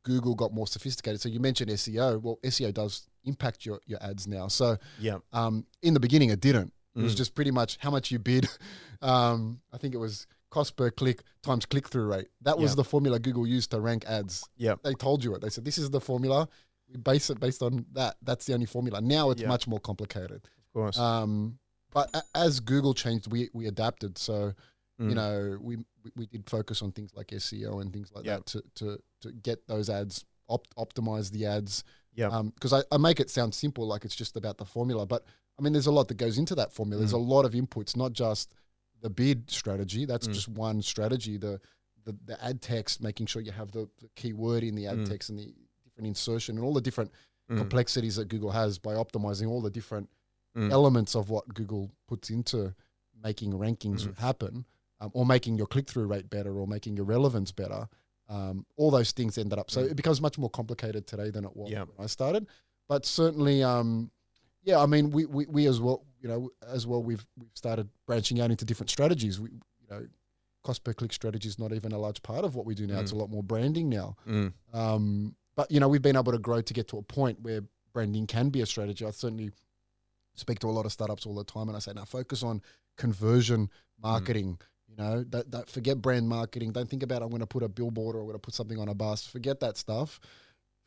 [0.04, 1.20] Google got more sophisticated.
[1.20, 2.20] So you mentioned SEO.
[2.20, 4.48] Well, SEO does impact your your ads now.
[4.48, 6.72] So yeah um, in the beginning, it didn't.
[6.94, 7.16] It was Mm.
[7.18, 8.48] just pretty much how much you bid.
[9.02, 12.28] Um, I think it was cost per click times click through rate.
[12.42, 12.74] That was Yeah.
[12.76, 14.48] the formula Google used to rank ads.
[14.56, 14.76] Yeah.
[14.84, 15.40] They told you it.
[15.40, 16.48] They said, this is the formula.
[16.88, 18.14] We base it based on that.
[18.22, 19.00] That's the only formula.
[19.00, 19.48] Now it's Yeah.
[19.48, 20.42] much more complicated.
[20.44, 21.58] of course Um,
[21.92, 24.18] but a- as Google changed, we, we adapted.
[24.18, 24.54] So,
[25.00, 25.14] you Mm.
[25.14, 28.36] know, we, we, did focus on things like SEO and things like Yeah.
[28.36, 31.82] that to, to, to get those ads, opt, optimize the ads.
[32.14, 32.42] Yeah.
[32.54, 35.06] Because I, I make it sound simple, like it's just about the formula.
[35.06, 35.24] But
[35.58, 37.00] I mean, there's a lot that goes into that formula.
[37.00, 38.54] There's a lot of inputs, not just
[39.00, 40.04] the bid strategy.
[40.04, 40.32] That's Mm.
[40.34, 41.36] just one strategy.
[41.36, 41.60] The,
[42.04, 45.08] the the ad text, making sure you have the, the keyword in the ad Mm.
[45.08, 47.10] text and the different insertion and all the different
[47.50, 47.58] Mm.
[47.58, 50.08] complexities that Google has by optimizing all the different
[50.56, 50.70] Mm.
[50.70, 52.74] elements of what Google puts into
[53.22, 54.64] making rankings happen,
[55.00, 57.88] um, or making your click through rate better, or making your relevance better.
[58.28, 59.70] Um, all those things ended up.
[59.70, 59.90] So Mm.
[59.90, 61.84] it becomes much more complicated today than it was Yeah.
[61.84, 62.46] when I started.
[62.88, 64.10] But certainly, um,
[64.62, 67.88] yeah, I mean, we, we, we as well, you know, as well, we've we've started
[68.06, 69.40] branching out into different strategies.
[69.40, 70.06] We, you know,
[70.62, 73.00] cost per click strategy is not even a large part of what we do now.
[73.00, 73.18] It's a Mm.
[73.18, 74.16] lot more branding now.
[74.26, 74.52] Mm.
[74.72, 77.62] Um, but you know, we've been able to grow to get to a point where
[77.92, 79.04] branding can be a strategy.
[79.04, 79.50] I certainly
[80.34, 82.62] speak to a lot of startups all the time, and I say, now focus on
[82.96, 83.68] conversion
[84.00, 84.58] marketing.
[84.96, 86.72] You know, that, that forget brand marketing.
[86.72, 88.78] Don't think about I'm going to put a billboard or I'm going to put something
[88.78, 89.26] on a bus.
[89.26, 90.20] Forget that stuff.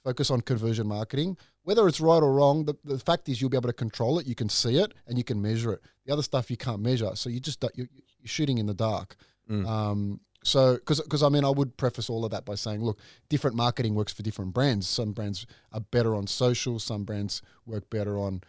[0.04, 1.38] Focus on conversion marketing.
[1.64, 4.28] Whether it's right or wrong, the, the fact is you'll be able to control it.
[4.28, 5.82] You can see it and you can measure it.
[6.06, 7.88] The other stuff you can't measure, so you just don't- you,
[8.20, 9.16] you're shooting in the dark.
[9.50, 9.68] Mm.
[9.68, 13.56] Um, so, because I mean, I would preface all of that by saying, look, different
[13.56, 14.88] marketing works for different brands.
[14.88, 16.78] Some brands are better on social.
[16.78, 18.42] Some brands work better on,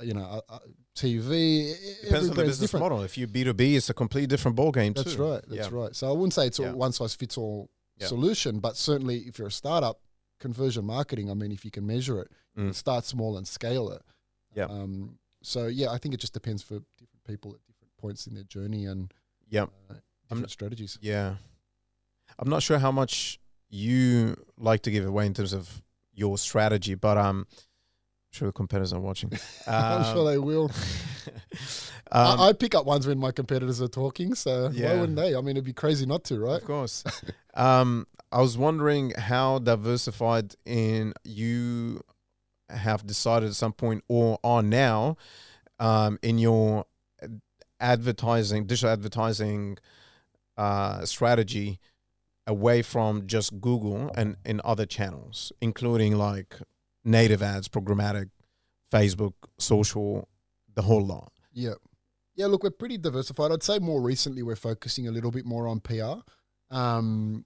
[0.00, 0.58] you know, uh, uh,
[0.96, 1.74] TV.
[2.02, 2.82] depends on the business different.
[2.84, 5.42] model if you b2b it's a completely different ball game That's too right.
[5.48, 5.76] That's yeah.
[5.80, 5.94] right.
[5.94, 6.72] So I wouldn't say it's a Yeah.
[6.72, 8.06] one size fits all Yeah.
[8.08, 10.00] solution, but certainly if you're a startup,
[10.40, 11.30] conversion marketing.
[11.30, 12.74] I mean, if you can measure it, you can Mm.
[12.74, 14.02] start small and scale it.
[14.54, 14.66] Yeah.
[14.66, 18.34] Um, so yeah, I think it just depends for different people at different points in
[18.34, 19.12] their journey and
[19.48, 19.94] yeah uh,
[20.28, 20.96] different strategies.
[21.00, 21.36] Yeah.
[22.38, 25.82] I'm not sure how much you like to give away in terms of
[26.12, 27.67] your strategy, but um, I'm
[28.30, 29.30] sure the competitors are watching.
[29.66, 30.64] I'm sure Um, they will.
[32.12, 34.92] um, I, I pick up ones when my competitors are talking, so Yeah.
[34.94, 35.34] why wouldn't they?
[35.34, 36.60] I mean, it'd be crazy not to, right?
[36.60, 37.04] Of course.
[37.54, 42.02] um, I was wondering how diversified in you
[42.68, 45.16] have decided at some point or are now
[45.80, 46.84] um, in your
[47.80, 49.78] advertising, digital advertising
[50.56, 51.78] uh, strategy
[52.46, 56.56] away from just Google and in other channels, including like
[57.04, 58.30] native ads, programmatic,
[58.92, 60.28] Facebook, social,
[60.74, 61.32] the whole lot.
[61.52, 61.74] Yeah.
[62.36, 63.50] Yeah, look, we're pretty diversified.
[63.50, 66.20] I'd say more recently we're focusing a little bit more on PR.
[66.70, 67.44] Um,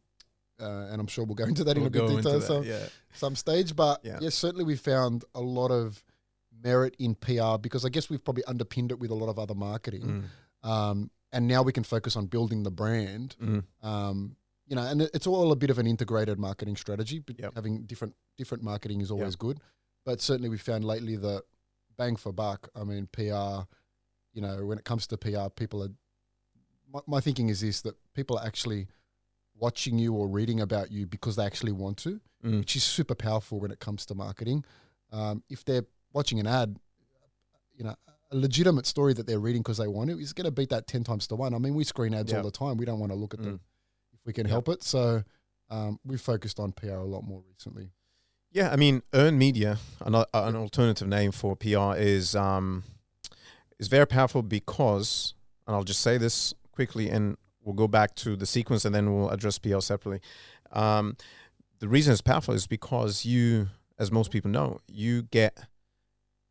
[0.61, 2.23] uh, and I'm sure we'll go into that We'll in a bit go of into
[2.25, 2.87] detail some, yeah.
[3.15, 3.75] some stage.
[3.75, 4.19] But Yeah.
[4.21, 4.29] yeah.
[4.29, 6.05] certainly we found a lot of
[6.63, 9.55] merit in PR because I guess we've probably underpinned it with a lot of other
[9.55, 10.25] marketing.
[10.63, 13.35] Mm, Um, and now we can focus on building the brand.
[13.43, 17.19] mm, Um, you know, and it's all a bit of an integrated marketing strategy.
[17.19, 17.55] But Yep.
[17.55, 19.19] having different different marketing is Yep.
[19.19, 19.61] always good.
[20.05, 21.45] But certainly we found lately that
[21.97, 22.69] bang for buck.
[22.75, 23.67] I mean, PR.
[24.35, 25.91] You know, when it comes to PR, people are.
[26.93, 28.89] My, my thinking is this: that people are actually
[29.55, 32.59] watching you or reading about you because they actually want to, mm.
[32.61, 34.65] which is super powerful when it comes to marketing.
[35.13, 36.79] Um, if they're watching an ad,
[37.77, 37.95] you know,
[38.31, 40.87] a legitimate story that they're reading because they want to is going to beat that
[40.87, 41.55] 10 times to one.
[41.55, 42.39] I mean, we screen ads Yeah.
[42.39, 42.77] all the time.
[42.79, 43.45] We don't want to look at Mm.
[43.45, 43.61] them
[44.25, 44.53] we can Yeah.
[44.53, 44.83] help it.
[44.83, 45.25] So
[45.71, 47.91] um, we've focused on PR a lot more recently.
[48.51, 52.85] Yeah, I mean, earned media, an, uh, an alternative name for PR, is um,
[53.79, 55.33] is very powerful because,
[55.67, 59.15] and I'll just say this quickly, and we'll go back to the sequence, and then
[59.15, 60.21] we'll address PR separately.
[60.71, 61.17] Um,
[61.79, 65.67] the reason it's powerful is because you, as most people know, you get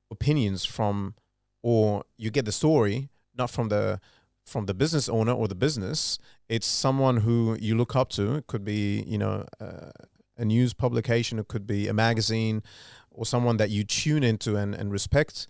[0.10, 1.14] opinions from,
[1.62, 4.00] or you get the story not from the
[4.46, 6.18] from the business owner or the business.
[6.56, 8.36] It's someone who you look up to.
[8.36, 9.46] It could be, you know.
[9.60, 9.92] Uh,
[10.38, 12.64] a news publication, it could be a magazine,
[13.12, 15.46] or someone that you tune into and, and respect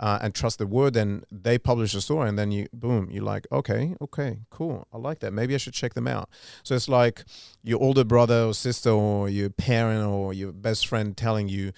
[0.00, 3.24] uh, and trust the word, and they publish a story, and then you, boom, you're
[3.24, 5.32] like, okay, okay, cool, I like that.
[5.32, 6.28] Maybe I should check them out.
[6.62, 7.24] So it's like
[7.62, 11.72] your older brother or sister or your parent or your best friend telling you,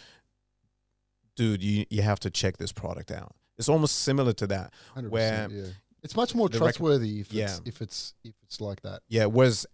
[1.36, 3.36] dude, you, you have to check this product out.
[3.58, 4.72] It's almost similar to that.
[5.10, 5.66] Where yeah.
[6.06, 7.44] It's much more the rec- trustworthy if, Yeah.
[7.44, 9.02] it's, if it's if it's like that.
[9.08, 9.66] Yeah, whereas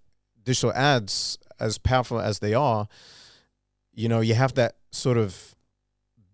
[0.43, 2.89] digital ads, as powerful as they are,
[3.93, 5.55] you know, you have that sort of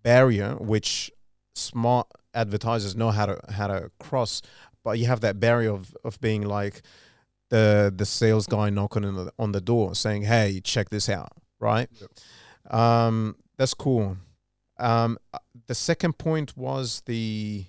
[0.02, 1.10] barrier which
[1.54, 4.40] smart advertisers know how to how to cross,
[4.84, 6.82] but you have that barrier of of being like
[7.50, 11.32] the the sales guy knocking on the, on the door saying, "Hey, check this out,"
[11.58, 11.88] right?
[12.70, 14.16] Um, that's cool.
[14.78, 17.64] Um, uh, the second point was the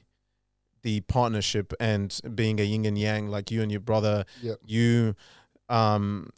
[0.82, 4.58] the partnership and being a yin and yang, like you and your brother Yep.
[4.66, 5.16] you
[5.70, 6.30] um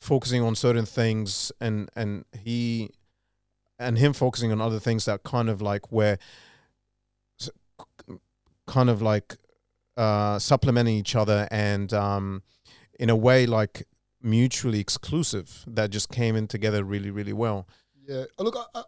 [0.00, 2.90] focusing on certain things and and he
[3.78, 6.18] and him focusing on other things that kind of like where
[8.66, 9.36] kind of like
[9.96, 12.42] uh supplementing each other and um
[12.98, 13.84] in a way like
[14.22, 17.66] mutually exclusive that just came in together really really well
[18.06, 18.24] Yeah.
[18.38, 18.82] Look, I,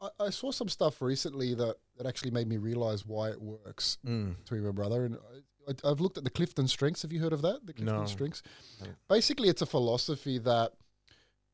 [0.00, 3.98] I, I saw some stuff recently that, that actually made me realize why it works
[4.04, 7.02] between my brother and I, I, I've looked at the Clifton strengths.
[7.02, 7.66] Have you heard of that?
[7.66, 8.06] The Clifton No.
[8.06, 8.42] strengths.
[8.80, 8.88] No.
[9.08, 10.72] Basically, it's a philosophy that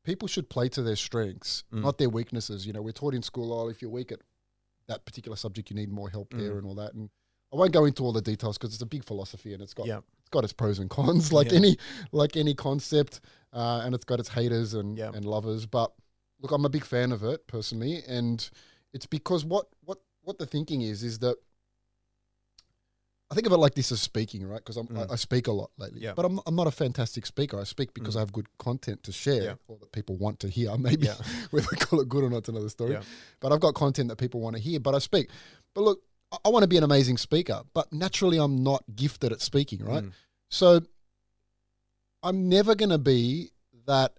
[0.03, 1.81] people should play to their strengths, Mm.
[1.81, 2.65] not their weaknesses.
[2.67, 4.19] You know, we're taught in school, oh, if you're weak at
[4.87, 6.57] that particular subject, you need more help there Mm.
[6.59, 6.93] and all that.
[6.93, 7.09] And
[7.51, 9.87] I won't go into all the details because it's a big philosophy and it's got
[9.87, 9.99] Yeah.
[10.19, 11.77] it's got its pros and cons, like any
[12.11, 13.21] like any concept,
[13.53, 15.11] uh, and it's got its haters and Yeah.
[15.13, 15.65] and lovers.
[15.65, 15.91] But
[16.41, 18.47] look, I'm a big fan of it personally, and
[18.93, 21.37] it's because what what what the thinking is is that
[23.31, 24.63] I think of it like this as speaking, right?
[24.63, 25.09] Because Mm.
[25.09, 26.13] I, I speak a lot lately, Yeah.
[26.15, 27.59] but I'm I'm not a fantastic speaker.
[27.59, 28.17] I speak because Mm.
[28.17, 29.55] I have good content to share, Yeah.
[29.67, 30.77] or that people want to hear.
[30.77, 31.15] Maybe Yeah.
[31.51, 32.97] whether they call it good or not, is another story.
[33.39, 34.79] But I've got content that people want to hear.
[34.79, 35.29] But I speak.
[35.73, 39.31] But look, I, I want to be an amazing speaker, but naturally I'm not gifted
[39.31, 40.03] at speaking, right?
[40.03, 40.11] Mm.
[40.49, 40.81] So
[42.21, 43.51] I'm never going to be
[43.87, 44.17] that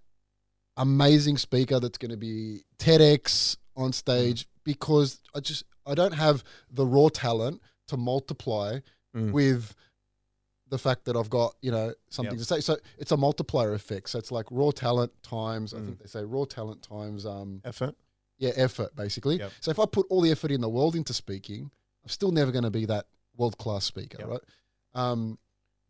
[0.77, 6.43] amazing speaker that's going to be TEDx on stage because I just I don't have
[6.71, 8.79] the raw talent to multiply
[9.15, 9.31] Mm.
[9.31, 9.73] with
[10.69, 12.39] the fact that I've got you know something Yep.
[12.39, 12.59] to say.
[12.59, 14.09] So it's a multiplier effect.
[14.09, 15.85] So it's like raw talent times I Mm.
[15.85, 17.95] think they say raw talent times um effort
[18.37, 19.37] yeah effort basically.
[19.39, 19.51] Yep.
[19.61, 21.71] So if I put all the effort in the world into speaking,
[22.03, 24.27] I'm still never going to be that world class speaker, Yep.
[24.27, 24.41] right?
[24.93, 25.39] Um,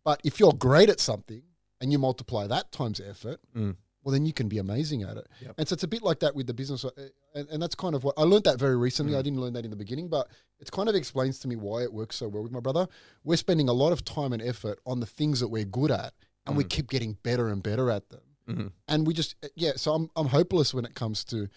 [0.03, 1.41] but if you're great at something
[1.81, 3.75] and you multiply that times effort, Mm.
[4.07, 5.27] Well, then you can be amazing at it.
[5.41, 5.55] Yep.
[5.57, 6.85] And so it's a bit like that with the business.
[6.85, 6.91] uh,
[7.35, 9.11] And, and that's kind of what I learned that very recently.
[9.13, 9.19] Mm.
[9.19, 10.29] I didn't learn that in the beginning, but
[10.61, 12.87] it's kind of explains to me why it works so well with my brother.
[13.25, 16.13] We're spending a lot of time and effort on the things that we're good at,
[16.45, 16.69] and we Mm.
[16.69, 18.21] keep getting better and better at them.
[18.47, 18.71] Mhm.
[18.87, 21.49] And we just, uh, yeah, so I'm, I'm hopeless when it comes to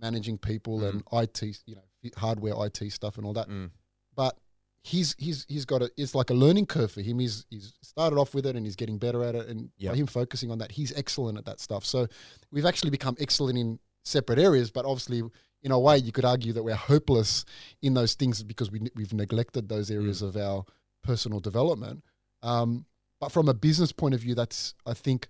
[0.00, 0.88] managing people Mm.
[0.90, 1.82] and IT, you know,
[2.16, 3.70] hardware, IT stuff and all that Mm.
[4.14, 4.38] but
[4.86, 7.18] he's he's he's got a it's like a learning curve for him.
[7.18, 9.48] He's he's started off with it and he's getting better at it.
[9.48, 9.92] And Yep.
[9.92, 11.84] by him focusing on that, he's excellent at that stuff.
[11.84, 12.06] So
[12.52, 15.22] we've actually become excellent in separate areas, but obviously.
[15.62, 17.44] In a way, you could argue that we're hopeless
[17.82, 20.28] in those things because we we've neglected those areas Mm.
[20.28, 20.64] of our
[21.02, 22.04] personal development.
[22.42, 22.84] Um,
[23.20, 25.28] but from a business point of view, that's I think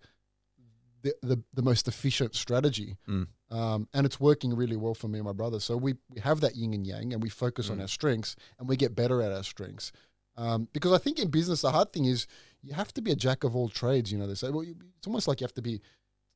[1.02, 2.96] the the, the most efficient strategy.
[3.08, 3.26] Mm.
[3.50, 5.60] Um, and it's working really well for me and my brother.
[5.60, 7.82] So we, we have that yin and yang, and we focus on Mm.
[7.82, 9.92] our strengths, and we get better at our strengths.
[10.36, 12.26] Um, because I think in business, the hard thing is
[12.62, 14.10] you have to be a jack of all trades.
[14.12, 15.80] You know, they say, well, you, it's almost like you have to be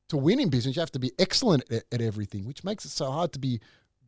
[0.09, 0.75] to win in business.
[0.75, 3.59] You have to be excellent at, at everything, which makes it so hard to be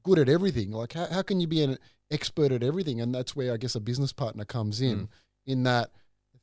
[0.03, 0.71] good at everything.
[0.71, 1.77] Like, how, how can you be an
[2.09, 3.01] expert at everything?
[3.01, 5.07] And that's where I guess a business partner comes in, Mm.
[5.45, 5.89] in that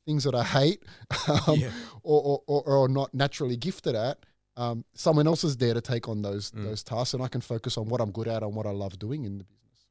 [0.05, 0.83] things that I hate
[1.47, 1.71] um, Yeah.
[2.03, 4.17] or, or, or, or not naturally gifted at,
[4.57, 6.63] um, someone else is there to take on those Mm.
[6.65, 8.97] those tasks, and I can focus on what I'm good at and what I love
[8.99, 9.85] doing in the business.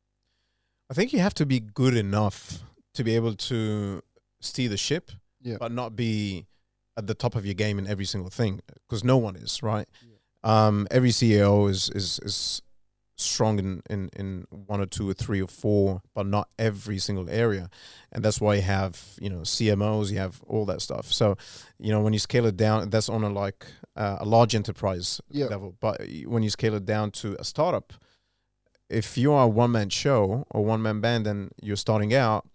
[0.91, 2.59] I think you have to be good enough
[2.95, 4.03] to be able to
[4.41, 5.57] steer the ship, Yeah.
[5.59, 6.47] but not be
[6.97, 9.89] at the top of your game in every single thing because no one is right.
[10.43, 12.63] Um, every CEO is is is
[13.21, 17.29] strong in, in in one or two or three or four, but not every single
[17.31, 17.69] area,
[18.13, 21.07] and that's why you have you know CMOs, you have all that stuff.
[21.13, 21.37] So,
[21.79, 25.21] you know when you scale it down, that's on a like uh, a large enterprise
[25.31, 25.47] Yeah.
[25.47, 27.93] level, but when you scale it down to a startup,
[28.89, 32.47] if you are a one man show or one man band and you're starting out,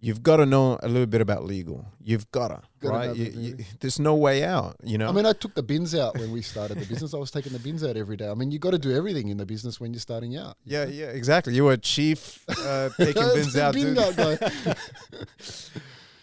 [0.00, 1.84] you've got to know a little bit about legal.
[2.02, 3.16] You've got to, Gotta right?
[3.16, 5.08] You, you, there's no way out, you know?
[5.08, 7.14] I mean, I took the bins out when we started the business.
[7.14, 8.28] I was taking the bins out every day.
[8.28, 10.56] I mean, you've got to do everything in the business when you're starting out.
[10.64, 10.90] you yeah, know?
[10.90, 11.54] yeah, exactly.
[11.54, 13.74] You were chief uh, taking bins out.
[13.74, 13.98] Bin dude.
[13.98, 14.74] out guy.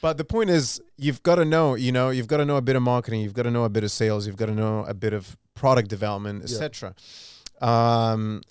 [0.02, 2.62] But the point is, you've got to know, you know, you've got to know a
[2.62, 4.86] bit of marketing, you've got to know a bit of sales, you've got to know
[4.88, 6.58] a bit of product development, Yeah.
[6.58, 6.94] etc.
[7.60, 8.42] Um,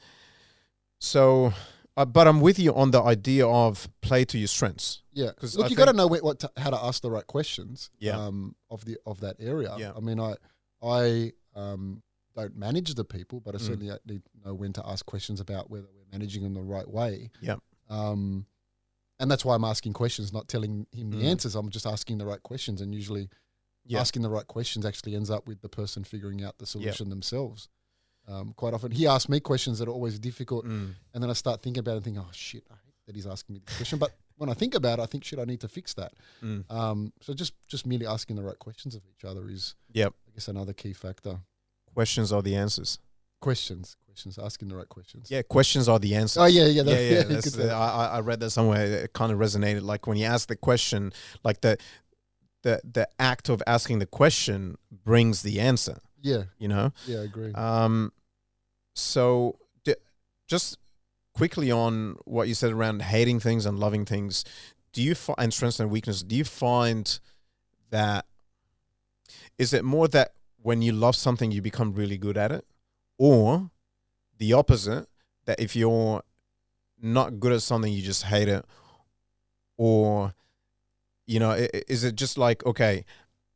[0.99, 1.53] so,
[1.97, 5.03] uh, but I'm with you on the idea of play to your strengths.
[5.13, 7.27] Yeah, 'Cause look, I you got to know what, to, how to ask the right
[7.27, 7.91] questions.
[7.99, 8.19] Yeah.
[8.19, 9.75] Um, of the of that area.
[9.79, 9.93] Yeah.
[9.97, 10.35] I mean, I
[10.83, 12.03] I um
[12.35, 13.67] don't manage the people, but I Mm.
[13.67, 16.89] certainly need to know when to ask questions about whether we're managing them the right
[16.89, 17.31] way.
[17.41, 17.57] Yeah.
[17.89, 18.47] Um,
[19.21, 21.25] and that's why I'm asking questions, not telling him the Mm.
[21.27, 21.55] answers.
[21.55, 23.29] I'm just asking the right questions, and usually
[23.85, 24.01] Yeah.
[24.01, 27.69] asking the right questions actually ends up with the person figuring out the solution themselves.
[28.27, 30.95] Um, quite often, he asks me questions that are always difficult, Mm.
[31.13, 33.27] and then I start thinking about it and think, oh shit, I hate that he's
[33.27, 33.99] asking me this question.
[33.99, 36.13] But when I think about it, I think, shit, I need to fix that.
[36.43, 36.71] Mm.
[36.71, 40.15] Um, so just just merely asking the right questions of each other is, Yep.
[40.27, 41.41] I guess, another key factor.
[41.95, 42.99] Questions are the answers.
[43.41, 45.31] Questions, questions, asking the right questions.
[45.31, 46.39] Yeah, questions are the answers.
[46.43, 47.23] Oh yeah, yeah, yeah, that, yeah.
[47.35, 47.73] that's could that.
[47.75, 48.87] I, I- I read that somewhere.
[49.05, 49.83] It kind of resonated.
[49.83, 51.13] Like when you ask the question,
[51.45, 51.77] like the
[52.63, 55.99] the the act of asking the question brings the answer.
[56.25, 56.93] Yeah, You know.
[57.07, 57.53] yeah, I agree.
[57.55, 58.13] Um,
[58.95, 59.95] so d-
[60.49, 60.79] just
[61.35, 64.45] quickly on what you said around hating things and loving things.
[64.93, 66.23] Do you find and strengths and weaknesses?
[66.23, 67.19] Do you find
[67.91, 68.27] that
[69.59, 70.33] is it more that
[70.63, 72.65] when you love something you become really good at it,
[73.19, 73.71] or
[74.39, 75.07] the opposite
[75.45, 76.23] that if you're
[77.01, 78.65] not good at something you just hate it,
[79.77, 80.35] or
[81.27, 81.53] you know,
[81.89, 83.05] is it just like okay,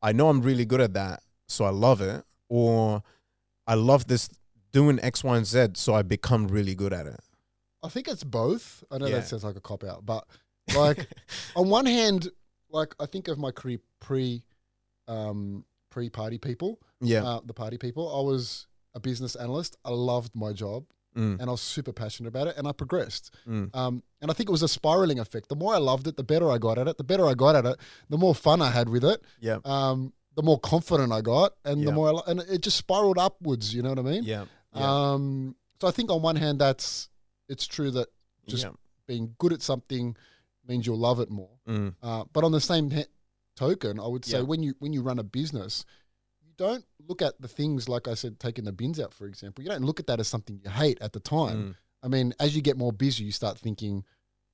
[0.02, 3.02] I know I'm really good at that, so I love it, or
[3.66, 4.28] I love this
[4.72, 7.20] doing X, Y, and Z, so I become really good at it.
[7.82, 8.82] I think it's both.
[8.90, 9.16] I know Yeah.
[9.20, 10.26] that sounds like a cop out, but
[10.74, 11.06] like
[11.56, 12.28] on one hand,
[12.70, 14.42] like I think of my career pre,
[15.06, 18.14] um, pre party people, yeah, uh, the party people.
[18.14, 19.76] I was a business analyst.
[19.84, 20.84] I loved my job,
[21.16, 23.34] Mm, and I was super passionate about it, and I progressed.
[23.46, 25.48] mm, Um, and I think it was a spiraling effect.
[25.48, 26.96] The more I loved it, the better I got at it.
[26.98, 27.76] The better I got at it,
[28.10, 29.22] the more fun I had with it.
[29.40, 31.86] yeah, Um, the more confident I got, and Yeah.
[31.86, 33.74] the more I, and it just spiraled upwards.
[33.74, 34.22] You know what I mean?
[34.22, 37.08] yeah, yeah, Um, so I think on one hand, that's
[37.48, 38.08] it's true that
[38.46, 38.70] just yeah.
[39.08, 40.16] being good at something
[40.66, 41.58] means you'll love it more.
[41.66, 43.06] Mm, Uh, but on the same he-
[43.56, 45.84] token, I would say when you when you run a business,
[46.44, 49.64] you don't look at the things like I said, taking the bins out, for example.
[49.64, 51.58] You don't look at that as something you hate at the time.
[51.58, 51.74] mm,
[52.04, 54.04] I mean, as you get more busy, you start thinking,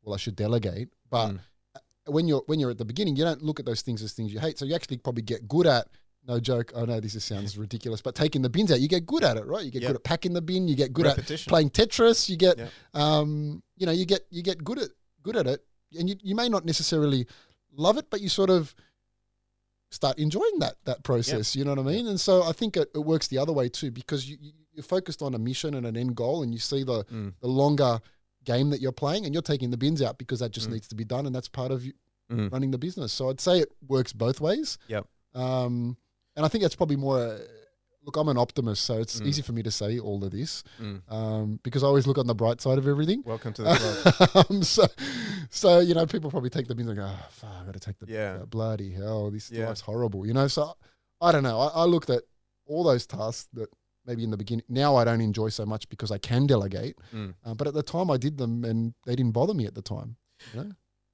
[0.02, 0.88] well, I should delegate.
[1.10, 1.40] But mm.
[2.06, 4.32] When you're when you're at the beginning, you don't look at those things as things
[4.32, 4.58] you hate.
[4.58, 5.86] So you actually probably get good at.
[6.26, 6.72] No joke.
[6.74, 9.36] I know this is, sounds ridiculous, but taking the bins out, you get good at
[9.36, 9.62] it, right?
[9.62, 9.88] You get Yep.
[9.90, 10.66] good at packing the bin.
[10.68, 11.16] You get good at
[11.48, 12.30] playing Tetris.
[12.30, 12.70] You get, Yep.
[12.94, 14.88] um, you know, you get you get good at
[15.22, 15.62] good at it,
[15.98, 17.26] and you you may not necessarily
[17.76, 18.74] love it, but you sort of
[19.90, 21.54] start enjoying that that process.
[21.54, 22.06] You know what I mean?
[22.06, 24.82] And so I think it, it works the other way too, because you, you you're
[24.82, 28.00] focused on a mission and an end goal, and you see the Mm, the longer
[28.44, 30.72] game that you're playing, and you're taking the bins out because that just Mm.
[30.72, 31.82] needs to be done, and that's part of
[32.30, 32.50] mm.
[32.52, 33.12] running the business.
[33.12, 34.78] So I'd say it works both ways.
[34.88, 35.06] Yep.
[35.34, 35.96] Um,
[36.36, 37.18] and I think that's probably more.
[37.18, 37.38] Uh,
[38.02, 39.26] look, I'm an optimist, so it's Mm.
[39.26, 41.00] easy for me to say all of this Mm.
[41.10, 43.22] um, because I always look on the bright side of everything.
[43.24, 43.74] Welcome to the
[44.34, 44.46] club.
[44.50, 44.86] um, so,
[45.50, 47.80] so you know, people probably take the bins and go, oh, fuck, I got to
[47.80, 48.38] take the Yeah.
[48.38, 48.44] yeah.
[48.44, 49.68] bloody hell, this Yeah.
[49.68, 50.48] life's horrible, you know.
[50.48, 50.74] So
[51.20, 51.58] I don't know.
[51.58, 52.24] I, I looked at
[52.66, 53.68] all those tasks that
[54.06, 57.34] maybe in the beginning now I don't enjoy so much because I can delegate, Mm.
[57.44, 59.82] uh, but at the time I did them and they didn't bother me at the
[59.82, 60.16] time.
[60.52, 60.72] You know?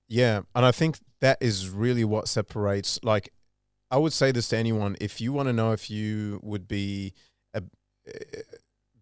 [0.08, 2.98] Yeah, and I think that is really what separates.
[3.04, 3.32] Like,
[3.90, 7.14] I would say this to anyone: if you want to know if you would be
[7.54, 7.62] a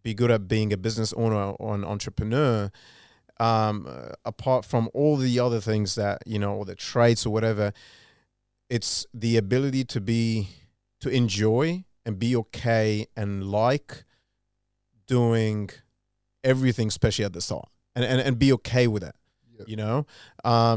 [0.02, 2.70] be good at being a business owner or an entrepreneur,
[3.40, 3.88] um,
[4.24, 7.72] apart from all the other things that you know, or the traits or whatever,
[8.68, 10.48] it's the ability to be
[11.00, 14.04] to enjoy and be okay and like
[15.06, 15.68] doing
[16.42, 19.14] everything, especially at the start, and and, and be okay with it.
[19.58, 19.64] Yeah.
[19.66, 20.06] You know,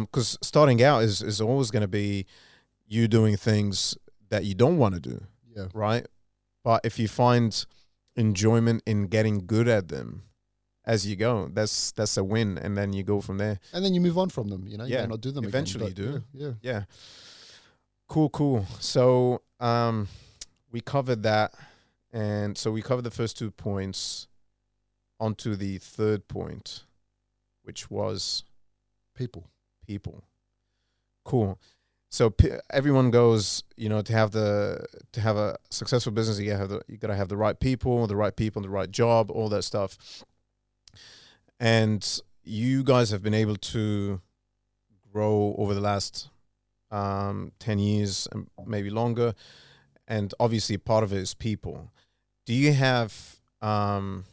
[0.05, 2.25] because starting out is is always going to be
[2.87, 3.97] you doing things
[4.29, 5.23] that you don't want to do,
[5.55, 5.67] Yeah.
[5.73, 6.05] right?
[6.63, 7.65] But if you find
[8.15, 10.23] enjoyment in getting good at them
[10.85, 13.59] as you go, that's that's a win, and then you go from there.
[13.73, 14.67] And then you move on from them.
[14.67, 15.01] You know, Yeah.
[15.03, 15.45] may not do them.
[15.45, 16.47] Eventually again, you but Yeah.
[16.47, 16.53] yeah.
[16.73, 16.83] Yeah.
[18.07, 18.65] Cool, cool.
[18.79, 20.07] So um
[20.71, 21.53] we covered that
[22.11, 24.27] and so we covered the first two points
[25.19, 26.83] onto the third point
[27.63, 28.43] which was
[29.15, 29.49] People.
[29.85, 30.23] people.
[31.23, 31.59] Cool.
[32.09, 36.47] So p- everyone goes, you know, to have the to have a successful business, you
[36.47, 39.29] gotta have the you gotta have the right people, the right people, the right job,
[39.29, 40.23] all that stuff.
[41.59, 44.21] And you guys have been able to
[45.13, 46.29] grow over the last
[46.89, 49.35] um, ten years and maybe longer,
[50.11, 51.89] and obviously part of it is people.
[52.45, 54.25] Do you have um,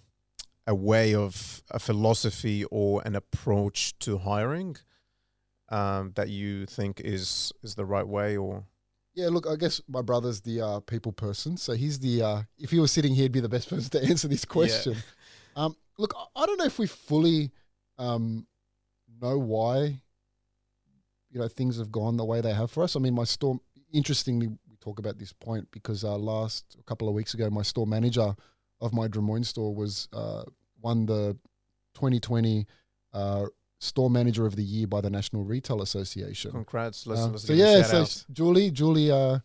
[0.67, 4.77] a way of a philosophy or an approach to hiring
[5.69, 8.65] um, that you think is is the right way or
[9.15, 12.23] Yeah, look, I guess my brother's the uh, people person, so he's the.
[12.23, 14.97] Uh, if he was sitting here, he'd be the best person to answer this question.
[15.55, 17.53] Um, look, I- don't know if we fully
[17.99, 18.47] um,
[19.21, 20.01] know why,
[21.31, 22.97] you know, things have gone the way they have for us.
[22.97, 23.61] I mean, my store.
[23.91, 24.51] Interestingly,
[24.89, 28.35] talk about this point because uh, last a couple of weeks ago, my store manager
[28.81, 30.43] of my Moines store was uh,
[30.81, 31.37] won the
[31.95, 32.67] 2020
[33.13, 33.47] uh,
[33.81, 36.51] store manager of the year by the National Retail Association.
[36.53, 38.25] congrats let's, Uh, let's so yeah, so out.
[38.33, 39.39] Julie, Julie, uh,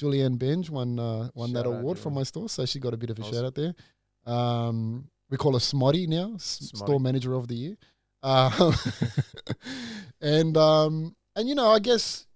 [0.00, 2.94] Julianne Benj won uh, won that Shout out, award from my store, so she got
[2.94, 3.34] a bit of a Awesome.
[3.34, 3.74] shout out there.
[4.26, 6.76] Um, we call her Smotty now, Smotty.
[6.76, 7.76] store manager of the year.
[10.22, 12.26] And um, and you know, I guess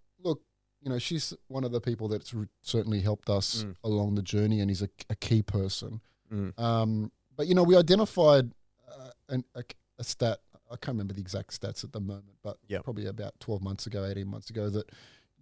[0.84, 3.74] you know, she's one of the people that's re- certainly helped us Mm.
[3.84, 6.00] along the journey, and is a, a key person.
[6.30, 8.52] Mm, Um, but you know, we identified
[8.88, 9.64] uh, an, a,
[9.98, 10.38] a stat.
[10.70, 12.84] I can't remember the exact stats at the moment, but Yep.
[12.84, 14.90] probably about twelve months ago, eighteen months ago, that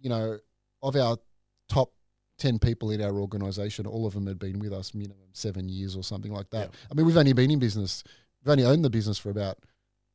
[0.01, 0.39] you know,
[0.81, 1.17] of our
[1.67, 1.91] top
[2.37, 5.95] ten people in our organisation, all of them had been with us minimum seven years
[5.95, 6.67] or something like that.
[6.71, 6.75] Yep.
[6.89, 8.03] I mean, we've only been in business,
[8.41, 9.57] we've only owned the business for about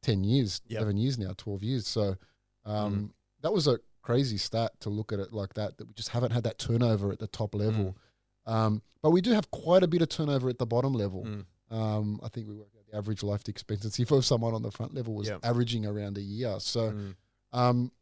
[0.03, 0.79] ten years, Yep.
[0.81, 1.87] eleven years now, twelve years.
[1.87, 2.17] So
[2.65, 3.13] um,
[3.43, 5.77] that was a crazy stat to look at it like that.
[5.77, 7.97] That we just haven't had that turnover at the top level.
[8.47, 11.25] Um, but we do have quite a bit of turnover at the bottom level.
[11.25, 14.71] mm, Um, I think we worked out the average life expectancy for someone on the
[14.71, 15.39] front level was Yeah.
[15.43, 16.59] averaging around a year.
[16.61, 17.15] So mm,
[17.53, 17.93] um,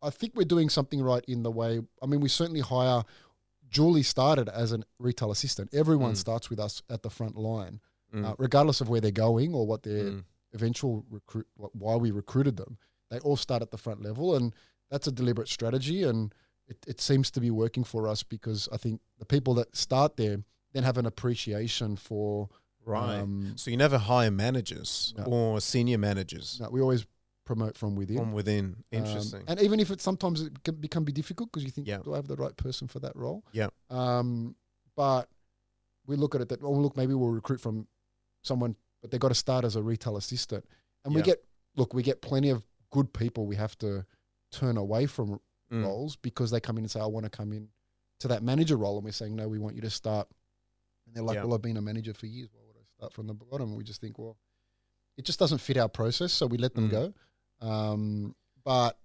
[0.00, 1.80] I think we're doing something right in the way.
[2.02, 3.04] I mean, we certainly hire.
[3.68, 5.68] Julie started as a retail assistant.
[5.74, 6.16] Everyone Mm.
[6.26, 7.80] starts with us at the front line,
[8.14, 10.24] mm, uh, regardless of where they're going or what their mm.
[10.54, 11.46] eventual recruit,
[11.84, 12.78] why we recruited them.
[13.10, 14.54] They all start at the front level, and
[14.92, 16.02] that's a deliberate strategy.
[16.04, 16.32] And
[16.68, 20.16] it, it seems to be working for us because I think the people that start
[20.16, 20.36] there
[20.74, 22.48] then have an appreciation for
[22.84, 25.24] right um, so you never hire managers No.
[25.24, 27.06] or senior managers no, we always
[27.44, 28.16] promote from within.
[28.16, 31.62] from within Um, interesting and even if it sometimes it can become be difficult because
[31.64, 31.98] you think, Yeah.
[32.04, 33.44] do I have the right person for that role?
[33.52, 33.68] Yeah.
[33.90, 34.56] Um,
[34.96, 35.28] but
[36.06, 37.86] we look at it that, oh, look, maybe we'll recruit from
[38.42, 40.64] someone, but they've got to start as a retail assistant.
[41.04, 41.38] And we get,
[41.76, 44.04] look, we get plenty of good people we have to
[44.52, 45.40] turn away from
[45.70, 47.68] Mm, roles because they come in and say, I want to come in
[48.20, 48.96] to that manager role.
[48.98, 50.28] And we're saying, no, we want you to start.
[51.06, 51.44] And they're like, Yeah.
[51.44, 52.50] well, I've been a manager for years.
[52.52, 53.70] Why would I start from the bottom?
[53.70, 54.36] And we just think, well,
[55.16, 56.30] it just doesn't fit our process.
[56.32, 56.90] So we let them Mm.
[56.90, 57.14] go.
[57.66, 58.34] Um,
[58.64, 58.98] but,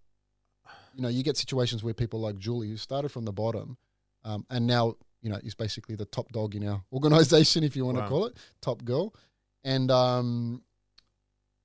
[0.94, 3.78] you know, you get situations where people like Julie, who started from the bottom
[4.26, 7.86] um, and now, you know, is basically the top dog in our organization, if you
[7.86, 8.04] want Wow.
[8.04, 9.16] to call it, top girl.
[9.64, 10.64] And, um,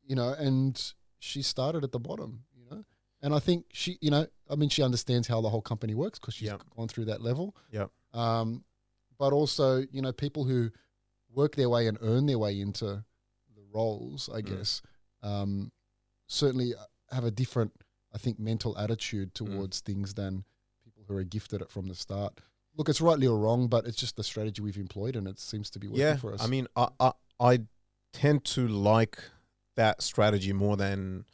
[0.06, 0.80] you know, and
[1.18, 2.44] she started at the bottom.
[3.22, 6.18] And I think she, you know, I mean, she understands how the whole company works
[6.18, 6.62] because she's Yep.
[6.76, 7.54] gone through that level.
[7.70, 7.90] Yep.
[8.12, 8.64] Um,
[9.18, 10.70] but also, you know, people who
[11.30, 13.04] work their way and earn their way into
[13.54, 14.46] the roles, I Mm.
[14.46, 14.82] guess,
[15.22, 15.70] um,
[16.26, 16.74] certainly
[17.10, 17.72] have a different,
[18.12, 19.34] I think, mental attitude Mm.
[19.34, 20.44] towards things than
[20.82, 22.40] people who are gifted it from the start.
[22.74, 25.70] Look, it's rightly or wrong, but it's just the strategy we've employed, and it seems
[25.70, 26.42] to be working yeah for us.
[26.42, 27.58] i mean I, I i
[28.12, 29.18] tend to like
[29.76, 31.24] that strategy more than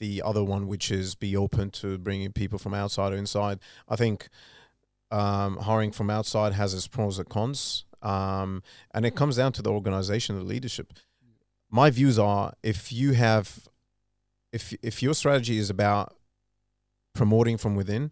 [0.00, 3.60] the other one which is be open to bringing people from outside or inside.
[3.88, 4.28] I think
[5.12, 9.62] um, hiring from outside has its pros and cons um, and it comes down to
[9.62, 10.92] the organization the leadership.
[11.70, 13.68] My views are if you have
[14.52, 16.16] if if your strategy is about
[17.14, 18.10] promoting from within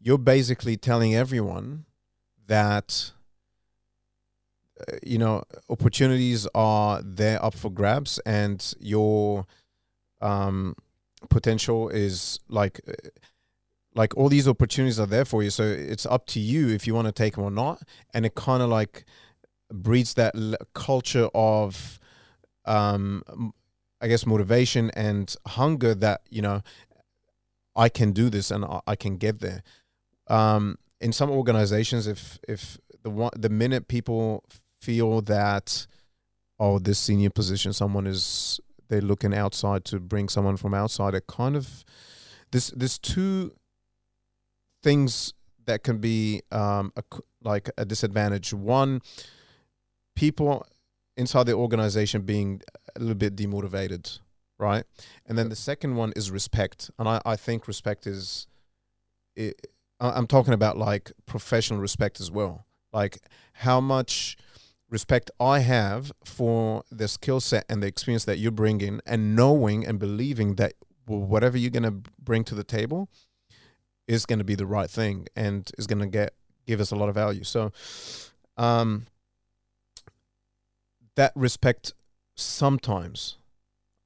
[0.00, 1.84] you're basically telling everyone
[2.46, 3.12] that
[4.80, 9.46] uh, you know opportunities are there up for grabs and your
[10.20, 10.74] um
[11.26, 12.92] potential is like uh,
[13.94, 15.50] like all these opportunities are there for you.
[15.50, 17.82] So it's up to you if you want to take them or not.
[18.12, 19.04] And it kind of like
[19.72, 21.98] breeds that l- culture of
[22.66, 23.52] um
[24.00, 26.62] i guess motivation and hunger that you know
[27.74, 29.62] i can do this and i, I can get there.
[30.28, 34.44] Um in some organizations if if the one the minute people
[34.80, 35.86] feel that
[36.58, 41.26] oh this senior position someone is they're looking outside to bring someone from outside it
[41.26, 41.84] kind of
[42.52, 43.52] this there's two
[44.82, 45.32] things
[45.66, 47.02] that can be um a,
[47.42, 48.52] like a disadvantage.
[48.52, 49.00] One
[50.14, 50.66] people
[51.16, 52.62] inside the organization being
[52.94, 54.20] a little bit demotivated
[54.58, 54.84] right?
[55.26, 56.90] And then the second one is respect.
[56.98, 58.46] And i i think respect is
[59.34, 59.66] it,
[60.00, 62.66] i'm talking about like professional respect as well.
[62.92, 63.18] Like
[63.52, 64.36] how much
[64.88, 69.34] respect I have for the skill set and the experience that you bring in, and
[69.34, 70.74] knowing and believing that
[71.06, 73.08] whatever you're going to bring to the table
[74.08, 76.34] is going to be the right thing and is going to get
[76.66, 77.44] give us a lot of value.
[77.44, 77.72] So,
[78.56, 79.06] um,
[81.14, 81.92] that respect
[82.34, 83.38] sometimes.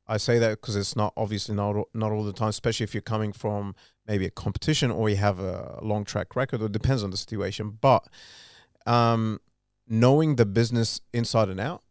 [0.07, 3.01] I say that because it's not obviously not not all the time, especially if you're
[3.01, 3.75] coming from
[4.07, 6.63] maybe a competition or you have a long track record.
[6.63, 8.09] Or it depends on the situation, but
[8.87, 9.41] um,
[9.91, 11.83] knowing the business inside and out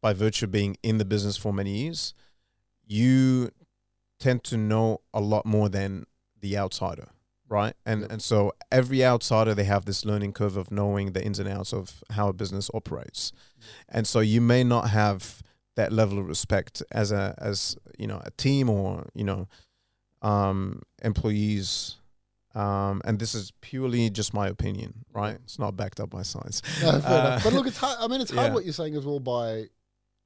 [0.00, 2.14] by virtue of being in the business for many years,
[2.86, 3.50] you
[4.18, 6.06] tend to know a lot more than
[6.40, 7.08] the outsider,
[7.48, 7.74] right?
[7.84, 8.12] And Yep.
[8.12, 11.72] and so every outsider they have this learning curve of knowing the ins and outs
[11.72, 13.32] of how a business operates,
[13.88, 15.42] and so you may not have
[15.76, 19.46] that level of respect as a as you know a team or you know
[20.22, 21.96] um, employees.
[22.58, 25.36] Um, and this is purely just my opinion, right?
[25.44, 26.62] It's not backed up by science.
[26.82, 27.40] No, Uh.
[27.44, 27.98] But look, it's hard.
[28.00, 28.54] I mean, it's hard yeah.
[28.54, 29.20] what you're saying as well.
[29.20, 29.66] By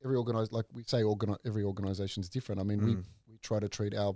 [0.05, 2.61] every organized, like we say, organi- every organization is different.
[2.61, 4.15] I mean, we Mm, we try to treat our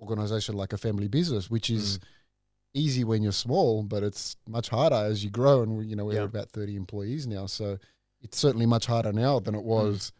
[0.00, 2.02] organization like a family business, which is Mm.
[2.74, 5.62] easy when you're small, but it's much harder as you grow.
[5.62, 6.22] And we, you know, we're Yeah.
[6.34, 7.78] about 30 employees now, so
[8.22, 9.58] it's certainly much harder now than Mm.
[9.60, 10.12] it was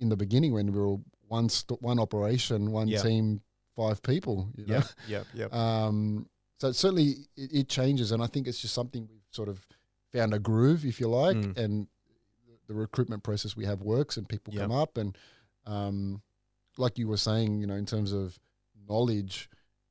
[0.00, 0.98] in the beginning when we were
[1.28, 3.02] one st- one operation, one Yeah.
[3.02, 3.40] team,
[3.76, 4.50] five people.
[4.56, 4.74] You know?
[4.74, 5.52] Yep, yep, yep.
[5.64, 6.28] Um,
[6.58, 9.66] so certainly it, it changes, and I think it's just something we've sort of
[10.12, 11.56] found a groove, if you like, Mm.
[11.58, 11.86] and
[12.66, 14.62] the recruitment process we have works, and people Yep.
[14.62, 15.16] come up, and
[15.66, 16.22] um,
[16.78, 18.38] like you were saying, you know, in terms of
[18.88, 19.48] knowledge,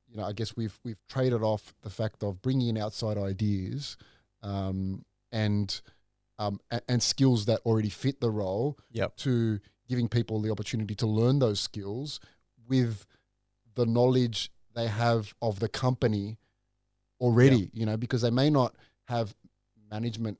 [0.08, 3.96] you know, I guess we've we've traded off the fact of bringing in outside ideas,
[4.42, 5.80] um, and
[6.38, 9.16] um, and, and skills that already fit the role, Yep.
[9.18, 12.18] to giving people the opportunity to learn those skills
[12.66, 13.06] with
[13.74, 16.38] the knowledge they have of the company
[17.20, 18.74] already, you know, because they may not
[19.06, 19.34] have
[19.90, 20.38] management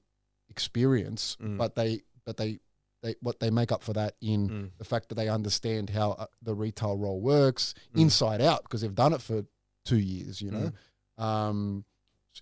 [0.48, 1.58] experience, Mm.
[1.58, 2.58] but they but they
[3.02, 4.70] they what they make up for that in Mm.
[4.78, 8.00] the fact that they understand how uh, the retail role works Mm.
[8.02, 9.44] inside out because they've done it for
[9.84, 10.72] two years, you know.
[11.18, 11.84] Um,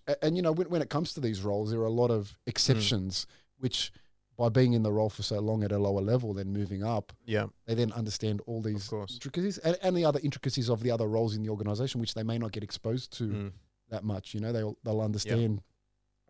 [0.07, 2.11] a- and you know when, when it comes to these roles, there are a lot
[2.11, 3.27] of exceptions,
[3.59, 3.93] which
[4.37, 7.13] by being in the role for so long at a lower level, then moving up,
[7.27, 7.47] Yeah.
[7.67, 11.35] they then understand all these intricacies and, and the other intricacies of the other roles
[11.37, 13.53] in the organization, which they may not get exposed to Mm.
[13.93, 14.35] That much.
[14.35, 15.63] You know, they'll they'll understand.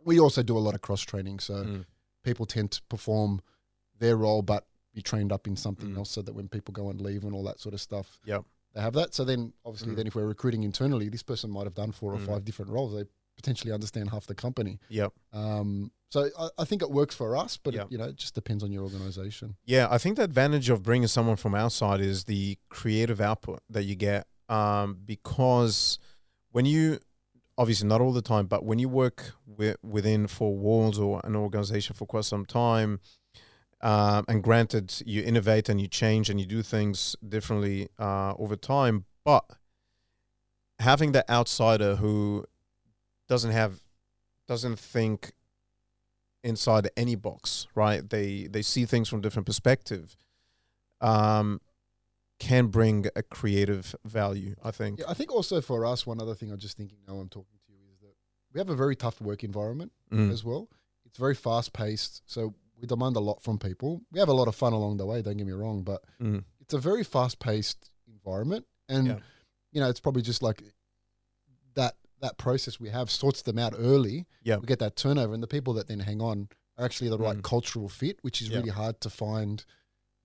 [0.04, 1.84] We also do a lot of cross training, so Mm.
[2.24, 3.40] people tend to perform
[3.98, 5.98] their role, but be trained up in something Mm.
[5.98, 8.44] else, so that when people go and leave and all that sort of stuff, Yep.
[8.74, 9.14] they have that.
[9.14, 9.96] So then, obviously, Mm.
[9.96, 12.26] then if we're recruiting internally, this person might have done four or Mm.
[12.26, 12.92] five different roles.
[12.94, 13.04] They
[13.36, 14.78] potentially understand half the company.
[14.88, 15.12] Yep.
[15.32, 17.84] Um, so I, I think it works for us, but Yeah.
[17.84, 19.56] it, you know, it just depends on your organization.
[19.64, 23.84] Yeah, I think the advantage of bringing someone from outside is the creative output that
[23.84, 24.26] you get.
[24.48, 25.98] Um, because
[26.50, 26.98] when you,
[27.58, 31.36] obviously not all the time, but when you work wi- within four walls or an
[31.36, 33.00] organization for quite some time,
[33.80, 38.56] um, and granted you innovate and you change and you do things differently uh, over
[38.56, 39.44] time, but
[40.78, 42.44] having that outsider who
[43.28, 43.80] doesn't have,
[44.46, 45.32] doesn't think
[46.44, 48.08] inside any box, right?
[48.08, 50.16] They they see things from different perspective.
[51.00, 51.60] Um,
[52.48, 54.98] can bring a creative value, I think.
[54.98, 57.58] Yeah, I think also for us, one other thing I'm just thinking now I'm talking
[57.66, 58.14] to you is that
[58.52, 60.30] we have a very tough work environment Mm.
[60.32, 60.68] as well.
[61.06, 64.02] It's very fast paced, so we demand a lot from people.
[64.12, 66.44] We have a lot of fun along the way, don't get me wrong, but Mm.
[66.60, 69.18] it's a very fast paced environment, and Yeah.
[69.72, 70.62] you know it's probably just like
[71.74, 74.26] that that process we have sorts them out early.
[74.44, 74.56] Yeah.
[74.58, 77.36] we get that turnover, and the people that then hang on are actually the right
[77.38, 77.42] Mm.
[77.42, 78.58] cultural fit, which is Yeah.
[78.58, 79.64] really hard to find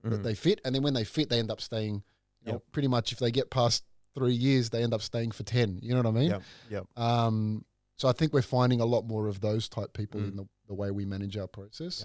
[0.04, 0.22] that Mm.
[0.22, 0.60] they fit.
[0.64, 2.02] And then when they fit, they end up staying.
[2.44, 3.84] You know, pretty much if they get past
[4.14, 5.80] three years, they end up staying for ten.
[5.82, 6.30] You know what I mean?
[6.30, 6.42] Yep.
[6.70, 6.86] Yep.
[6.96, 7.64] Um,
[7.96, 10.28] so I think we're finding a lot more of those type people Mm.
[10.28, 12.02] in the, the way we manage our process.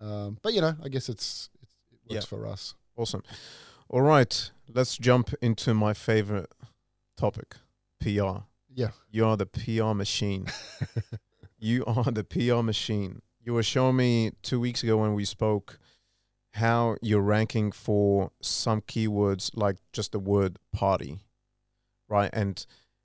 [0.00, 0.08] Yep.
[0.08, 2.28] Um, but you know, I guess it's, it's it works Yeah.
[2.28, 2.74] for us.
[2.96, 3.22] Awesome.
[3.88, 6.50] All right, let's jump into my favorite
[7.16, 7.56] topic,
[8.00, 8.44] PR.
[8.74, 8.90] Yeah.
[9.10, 10.46] You are the PR machine.
[11.58, 13.22] you are the PR machine.
[13.44, 15.78] You were showing me two weeks ago when we spoke
[16.52, 21.20] how you're ranking for some keywords like just the word party,
[22.08, 22.30] right?
[22.32, 22.64] And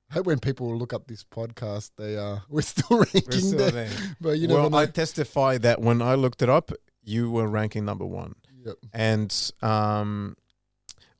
[0.09, 3.89] I hope when people look up this podcast, they uh, we're still ranking there.
[4.21, 4.77] But you well, know.
[4.77, 6.71] I testify that when I looked it up,
[7.03, 8.35] you were ranking number one.
[8.65, 8.75] Yep.
[8.91, 10.35] and um,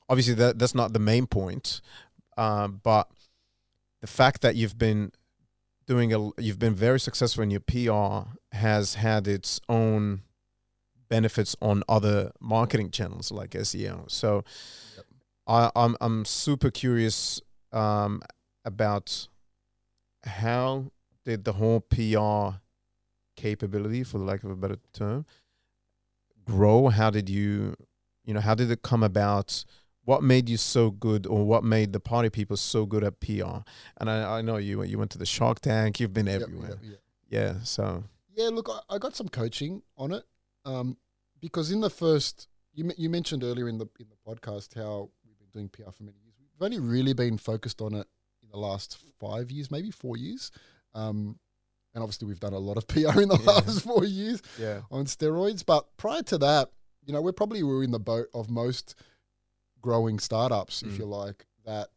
[0.06, 1.80] obviously that that's not the main point,
[2.36, 3.08] uh, but
[4.02, 5.12] the fact that you've been
[5.86, 10.20] doing a you've been very successful in your PR has had its own
[11.08, 14.10] benefits on other marketing channels like SEO.
[14.10, 14.44] So
[14.96, 15.04] Yep.
[15.46, 17.40] I, I'm I'm super curious
[17.72, 18.22] um,
[18.64, 19.28] about
[20.24, 20.90] how
[21.24, 22.58] did the whole PR
[23.36, 25.24] capability, for the lack of a better term,
[26.44, 26.88] grow?
[26.88, 27.74] How did you,
[28.24, 29.64] you know, how did it come about?
[30.04, 33.58] What made you so good, or what made the party people so good at PR?
[34.00, 36.00] And I, I know you you went to the Shark Tank.
[36.00, 36.78] You've been everywhere.
[36.82, 37.00] yep, yep.
[37.28, 37.54] Yeah.
[37.62, 38.04] So
[38.34, 40.24] Yeah, look, I, I got some coaching on it
[40.68, 40.96] um,
[41.40, 45.38] because in the first, you you mentioned earlier in the in the podcast how we've
[45.38, 46.34] been doing PR for many years.
[46.40, 48.06] We've only really been focused on it
[48.42, 50.50] in the last five years, maybe four years,
[50.94, 51.38] um,
[51.94, 53.52] and obviously we've done a lot of PR in the Yeah.
[53.52, 54.80] last four years yeah.
[54.90, 55.64] on steroids.
[55.64, 56.70] But prior to that,
[57.06, 58.94] you know, we're probably we were in the boat of most
[59.80, 60.98] growing startups, if Mm.
[60.98, 61.88] you like, that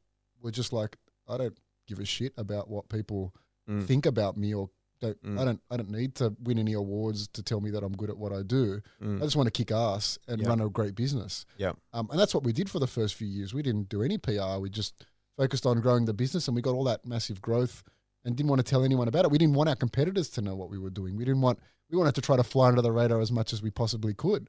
[0.42, 0.98] were just like,
[1.28, 1.58] I don't
[1.88, 3.34] give a shit about what people
[3.70, 3.86] Mm.
[3.86, 4.70] think about me or
[5.02, 5.40] don't Mm.
[5.40, 8.10] I don't I don't need to win any awards to tell me that I'm good
[8.10, 8.82] at what I do.
[9.02, 9.18] Mm.
[9.22, 10.48] I just want to kick ass and Yeah.
[10.50, 11.46] run a great business.
[11.58, 11.74] Yeah.
[11.94, 13.54] Um, and that's what we did for the first few years.
[13.54, 14.60] We didn't do any PR.
[14.60, 15.04] We just
[15.38, 17.84] focused on growing the business and we got all that massive growth
[18.24, 19.32] and didn't want to tell anyone about it.
[19.32, 21.16] We didn't want our competitors to know what we were doing.
[21.18, 23.62] We didn't want we wanted to try to fly under the radar as much as
[23.62, 24.48] we possibly could.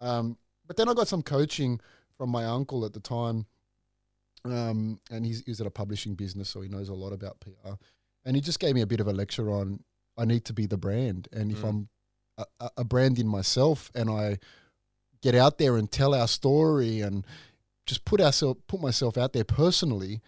[0.00, 1.78] Um, but then I got some coaching
[2.16, 3.46] from my uncle at the time.
[4.44, 7.74] Um, and he's, he's at a publishing business, so he knows a lot about PR.
[8.24, 9.84] And he just gave me a bit of a lecture on
[10.20, 11.28] I need to be the brand.
[11.32, 11.68] And if Mm.
[11.68, 11.88] I'm
[12.60, 14.38] a, a- brand in myself and I
[15.22, 17.26] get out there and tell our story and
[17.86, 20.20] just put ourselves put myself out there personally,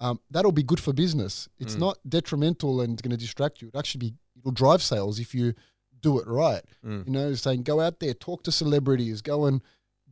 [0.00, 1.48] um, that'll be good for business.
[1.58, 1.80] It's Mm.
[1.80, 3.68] not detrimental and going to distract you.
[3.68, 5.54] It actually be it'll drive sales if you
[6.00, 6.62] do it right.
[6.84, 7.06] Mm.
[7.06, 9.62] You know, saying go out there, talk to celebrities, go and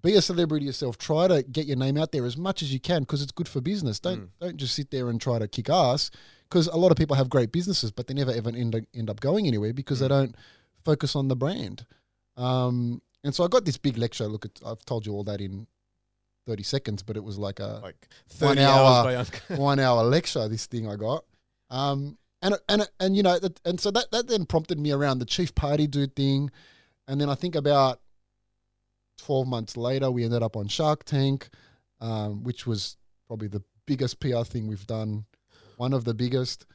[0.02, 0.98] be a celebrity yourself.
[0.98, 3.48] Try to get your name out there as much as you can because it's good
[3.48, 4.00] for business.
[4.00, 4.28] Don't Mm.
[4.40, 6.10] don't just sit there and try to kick ass
[6.54, 9.18] because a lot of people have great businesses, but they never ever end, end up
[9.18, 10.10] going anywhere because they Mm.
[10.10, 10.36] don't
[10.84, 11.84] focus on the brand.
[12.36, 14.28] Um, and so I got this big lecture.
[14.28, 15.66] Look, at, I've told you all that in
[16.46, 19.24] thirty seconds, but it was like a Like One 30 hour-
[19.56, 20.46] one hour lecture.
[20.46, 21.24] This thing I got,
[21.70, 25.18] um, and and and you know, that, and so that that then prompted me around
[25.18, 26.50] the chief party dude thing,
[27.08, 28.00] and then I think about
[29.18, 31.48] twelve months later, we ended up on Shark Tank,
[32.00, 32.96] um, which was
[33.26, 35.24] probably the biggest PR thing we've done,
[35.76, 36.66] one of the biggest.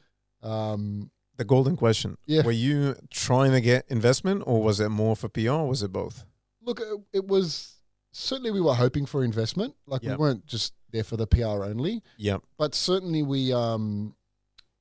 [0.42, 2.16] Um, the golden question.
[2.26, 2.42] Yeah.
[2.42, 5.92] Were you trying to get investment, or was it more for PR, or was it
[5.92, 6.24] both?
[6.62, 7.76] look, it, it was
[8.12, 10.10] certainly we were hoping for investment, like Yeah.
[10.12, 12.02] we weren't just there for the PR only.
[12.18, 12.38] Yeah.
[12.58, 14.14] but certainly we um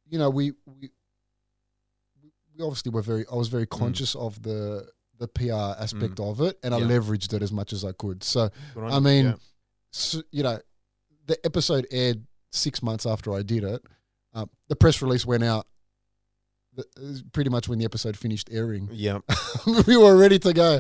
[0.10, 0.90] you know we we
[2.58, 4.88] we obviously were very i was very conscious of the
[5.20, 6.88] the pr aspect of it and i Mm.
[6.90, 9.36] Leveraged it as much as i could so I mean, Yeah.
[9.92, 10.60] so, you know
[11.28, 13.82] the episode aired six months after i did it
[14.34, 15.66] um, the press release went out
[16.98, 19.20] was pretty much when the episode finished airing yeah.
[19.88, 20.80] we were ready to go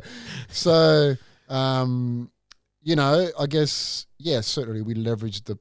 [0.50, 1.16] so
[1.50, 2.32] um
[2.82, 5.54] you know i guess yeah certainly we leveraged the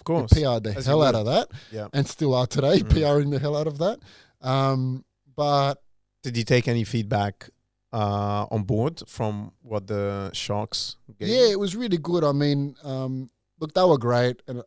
[0.00, 0.32] Of course.
[0.32, 1.88] PR'd the As hell out of that, Yeah.
[1.92, 2.90] and still are today, Mm.
[2.90, 3.98] PRing the hell out of that.
[4.40, 5.04] Um,
[5.36, 5.74] but
[6.24, 7.50] Did you take any feedback
[7.92, 11.28] uh, on board from what the Sharks gave?
[11.28, 12.24] yeah, it was really good.
[12.24, 13.30] I mean, um,
[13.60, 14.62] look, they were great, and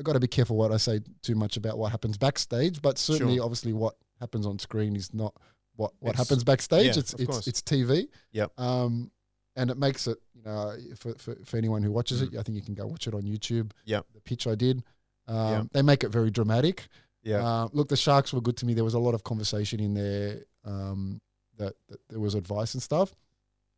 [0.00, 2.80] I got to be careful what I say too much about what happens backstage.
[2.82, 3.44] But certainly, Sure.
[3.44, 5.34] obviously, what happens on screen is not
[5.76, 6.86] what what It's- happens backstage.
[6.86, 7.46] yeah, it's it's course.
[7.46, 8.08] it's TV.
[8.32, 8.58] Yep.
[8.58, 9.10] Um,
[9.56, 12.32] and it makes it, you know, for for, for anyone who watches Mm.
[12.34, 13.72] it, I think you can go watch it on YouTube.
[13.84, 14.06] Yep.
[14.14, 14.82] The pitch I did.
[15.28, 15.66] Um, Yep.
[15.72, 16.88] They make it very dramatic.
[17.22, 17.46] Yeah.
[17.46, 18.72] Uh, look, the Sharks were good to me.
[18.74, 20.44] There was a lot of conversation in there.
[20.64, 21.20] Um,
[21.58, 23.14] that, that there was advice and stuff,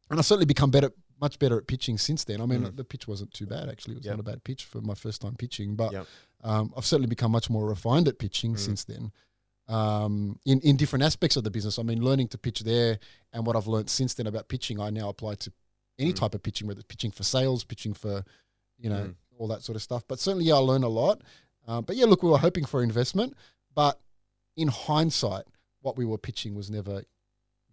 [0.09, 0.93] and I certainly become better,
[1.23, 2.41] much better at pitching since then.
[2.43, 2.77] I mean, Mm.
[2.77, 3.93] the pitch wasn't too bad actually.
[3.95, 4.17] It was Yep.
[4.17, 6.07] not a bad pitch for my first time pitching, but Yep.
[6.43, 8.59] um, I've certainly become much more refined at pitching Mm.
[8.59, 9.13] since then.
[9.69, 12.99] Um, in in different aspects of the business, I mean, learning to pitch there,
[13.33, 15.53] and what I've learned since then about pitching, I now apply to
[15.99, 16.17] any Mm.
[16.17, 18.25] type of pitching, whether it's pitching for sales, pitching for,
[18.79, 19.15] you know, Mm.
[19.39, 20.05] all that sort of stuff.
[20.09, 21.23] But certainly, yeah, I learn a lot.
[21.67, 23.35] Um, but yeah, look, we were hoping for investment,
[23.73, 24.01] but
[24.57, 25.47] in hindsight,
[25.81, 27.05] what we were pitching was never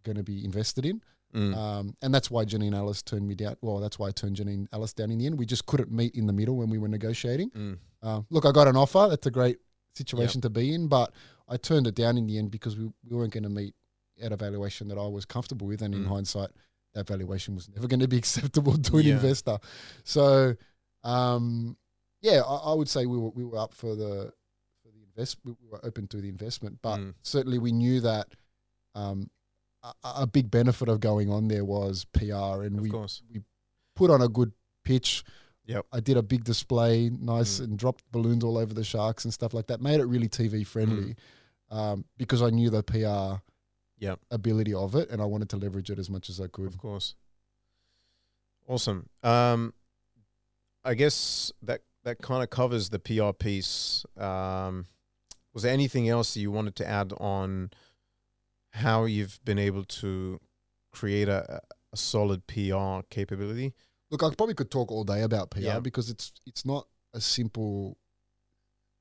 [0.04, 1.02] going to be invested in.
[1.36, 1.56] Mm.
[1.56, 3.56] Um, and that's why Janine Allis turned me down.
[3.62, 5.38] Well, that's why I turned Janine Allis down in the end.
[5.38, 7.50] We just couldn't meet in the middle when we were negotiating.
[7.52, 7.78] Mm.
[8.02, 9.08] Uh, look, I got an offer.
[9.10, 9.58] That's a great
[9.94, 11.12] situation to be in, but
[11.48, 13.76] I turned it down in the end because we, we weren't going to meet
[14.22, 15.82] at a valuation that I was comfortable with.
[15.82, 16.08] And in Mm.
[16.08, 16.50] hindsight,
[16.94, 19.14] that valuation was never going to be acceptable to an Yeah.
[19.16, 19.60] investor.
[20.04, 20.56] So,
[21.04, 21.78] um,
[22.22, 24.34] yeah, I, I would say we were we were up for the
[24.84, 25.38] for the invest.
[25.44, 27.14] We were open to the investment, but Mm.
[27.22, 28.28] certainly we knew that
[28.96, 29.30] um,
[29.84, 33.22] a, a big benefit of going on there was PR, and Of we course.
[33.96, 34.52] put on a good
[34.84, 35.24] pitch.
[35.66, 35.86] Yep.
[35.92, 37.64] I did a big display, nice, Mm.
[37.66, 39.82] and dropped balloons all over the sharks and stuff like that.
[39.82, 41.16] Made it really TV friendly
[41.70, 43.42] um, because I knew the PR
[44.00, 44.20] Yep.
[44.32, 46.68] ability of it, and I wanted to leverage it as much as I could.
[46.68, 47.16] Of course.
[48.68, 49.10] Awesome.
[49.24, 49.74] Um,
[50.84, 54.06] I guess that that kind of covers the PR piece.
[54.18, 54.86] Um,
[55.54, 57.72] was there anything else that you wanted to add on
[58.72, 60.40] how you've been able to
[60.92, 61.62] create a,
[61.94, 63.74] a solid PR capability?
[64.12, 65.80] Look, I probably could talk all day about PR Yeah.
[65.80, 67.98] because it's it's not a simple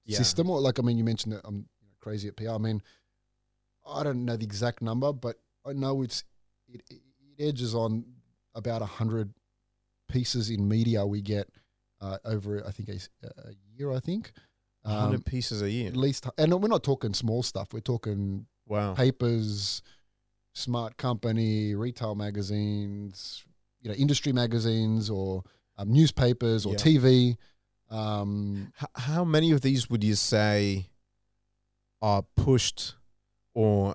[0.05, 0.19] Yeah.
[0.19, 0.51] system.
[0.51, 1.69] Or like, I mean, you mentioned that I'm
[2.01, 2.51] crazy at PR.
[2.51, 2.83] I mean,
[3.87, 6.25] I don't know the exact number, but I know it's
[6.69, 7.01] it, it
[7.39, 8.05] edges on
[8.55, 9.33] about a hundred
[10.09, 11.49] pieces in media we get
[12.01, 12.99] uh, over I think a
[13.77, 13.93] year.
[13.93, 14.33] I think
[14.85, 15.89] A hundred Um, pieces a year.
[15.89, 17.73] at least, and we're not talking small stuff.
[17.73, 18.95] We're talking Wow.
[18.95, 19.83] papers,
[20.55, 23.45] smart company, retail magazines,
[23.81, 25.43] you know, industry magazines or
[25.77, 26.79] um, newspapers or Yeah.
[26.79, 27.37] TV.
[27.91, 30.91] Um, H- how many of these would you say
[32.03, 32.95] are pushed
[33.55, 33.95] or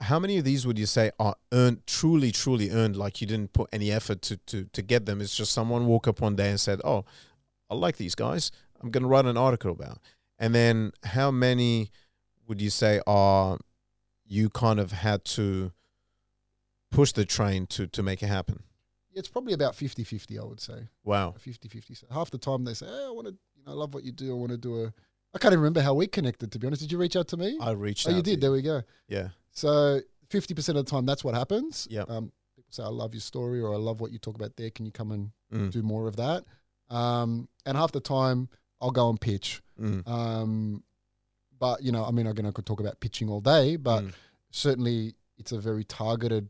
[0.00, 3.52] how many of these would you say are earned truly truly earned like you didn't
[3.52, 6.50] put any effort to to to get them it's just someone woke up one day
[6.50, 7.04] and said oh
[7.70, 8.50] i like these guys
[8.82, 9.98] i'm going to write an article about
[10.38, 11.90] and then how many
[12.48, 13.58] would you say are
[14.26, 15.72] you kind of had to
[16.90, 18.62] push the train to to make it happen
[19.14, 20.88] it's probably about 50-50, I would say.
[21.04, 21.96] wow 50-50.
[21.96, 24.04] So half the time they say, hey, I want to, you know, I love what
[24.04, 24.30] you do.
[24.32, 24.92] I want to do a,
[25.34, 26.82] I can't even remember how we connected, to be honest.
[26.82, 27.58] Did you reach out to me?
[27.60, 28.40] i reached oh, out you did.
[28.40, 28.82] There we go.
[29.08, 30.00] yeah So
[30.30, 31.86] 50% of the time, that's what happens.
[31.90, 32.10] Yep.
[32.10, 34.70] Um, people say, I love your story or I love what you talk about there.
[34.70, 36.44] Can you come and mm, do more of that?
[36.90, 38.48] Um, and half the time,
[38.80, 39.62] I'll go and pitch.
[39.80, 40.82] mm, Um,
[41.64, 44.12] but you know, I mean, again, I could talk about pitching all day, but mm,
[44.50, 46.48] certainly it's a very targeted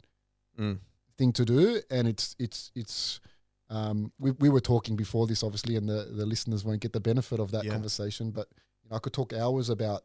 [0.59, 0.79] mm,
[1.19, 3.21] thing to do, and it's it's it's.
[3.71, 7.01] Um, we we were talking before this, obviously, and the, the listeners won't get the
[7.01, 7.73] benefit of that Yeah.
[7.73, 8.31] conversation.
[8.31, 8.47] But
[8.83, 10.03] you know, I could talk hours about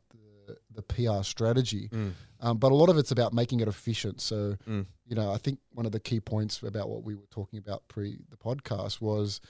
[0.48, 4.22] the, the PR strategy, mm, um, but a lot of it's about making it efficient.
[4.22, 4.86] So, Mm.
[5.10, 7.88] you know, I think one of the key points about what we were talking about
[7.88, 9.42] pre the podcast was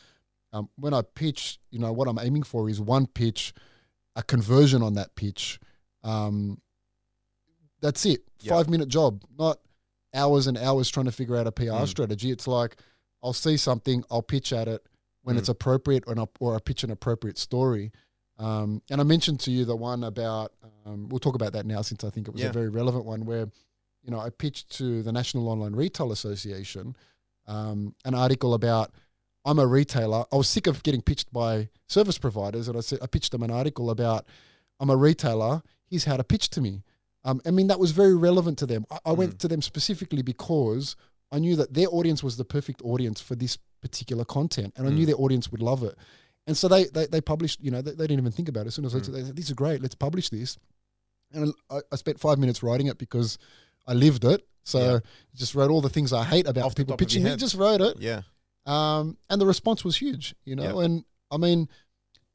[0.54, 3.54] um, when I pitch, you know, what I'm aiming for is one pitch,
[4.20, 5.60] a conversion on that pitch.
[6.04, 6.62] Um,
[7.82, 8.22] that's it.
[8.42, 8.54] Yeah.
[8.54, 9.60] Five minute job, not
[10.14, 11.88] hours and hours trying to figure out a PR Mm.
[11.88, 12.32] strategy.
[12.32, 12.76] It's like
[13.24, 14.86] I'll see something, I'll pitch at it
[15.24, 15.40] when Mm.
[15.40, 17.92] it's appropriate, or, or I pitch an appropriate story.
[18.38, 20.54] Um, and I mentioned to you the one about,
[20.86, 22.50] um, we'll talk about that now since I think it was Yeah.
[22.50, 23.50] a very relevant one where,
[24.04, 26.96] you know, I pitched to the National Online Retail Association
[27.48, 28.92] um, an article about
[29.50, 30.26] I'm a retailer.
[30.32, 33.42] I was sick of getting pitched by service providers, and I said I pitched them
[33.44, 34.26] an article about
[34.80, 35.64] I'm a retailer.
[35.90, 36.84] Here's how to pitch to me.
[37.24, 38.86] Um, I mean, that was very relevant to them.
[38.92, 39.40] I, I went Mm.
[39.40, 40.96] to them specifically because
[41.32, 44.92] I knew that their audience was the perfect audience for this particular content, and I
[44.92, 45.08] knew Mm.
[45.12, 45.96] their audience would love it.
[46.48, 47.60] And so they they, they published.
[47.62, 48.68] You know, they, they didn't even think about it.
[48.68, 49.06] As soon as I Mm.
[49.06, 49.82] said, they said, "This is great.
[49.82, 50.58] Let's publish this,"
[51.34, 53.38] and I, I spent five minutes writing it because
[53.88, 54.42] I lived it.
[54.64, 55.00] So Yeah.
[55.36, 57.36] just wrote all the things I hate about Off people top of your pitching me.
[57.38, 58.22] Just wrote it, yeah
[58.70, 60.36] um, and the response was huge.
[60.46, 61.68] You know, and I mean,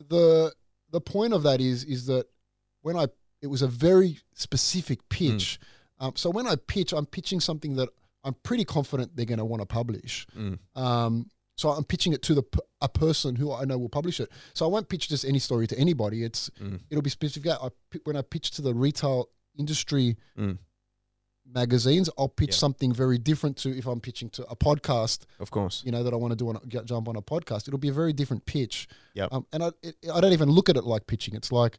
[0.08, 0.52] the
[0.90, 2.26] the point of that is is that
[2.82, 3.06] when I
[3.42, 5.58] it was a very specific pitch.
[6.00, 7.88] Um, so when I pitch, I'm pitching something that
[8.24, 10.26] I'm pretty confident they're going to want to publish.
[10.36, 12.42] mm, Um, so I'm pitching it to the
[12.80, 14.28] a person who I know will publish it.
[14.54, 16.24] So I won't pitch just any story to anybody.
[16.24, 17.52] It's mm, it'll be specific.
[17.52, 17.68] I,
[18.04, 20.58] when I pitch to the retail industry mm.
[21.46, 22.56] Magazines, I'll pitch Yeah.
[22.56, 25.24] something very different to if I'm pitching to a podcast.
[25.40, 27.22] of course You know that I want to do on a, get, jump on a
[27.22, 27.68] podcast.
[27.68, 28.88] It'll be a very different pitch.
[29.14, 29.32] Yep.
[29.32, 31.34] Um, and I it, I don't even look at it like pitching.
[31.34, 31.78] It's like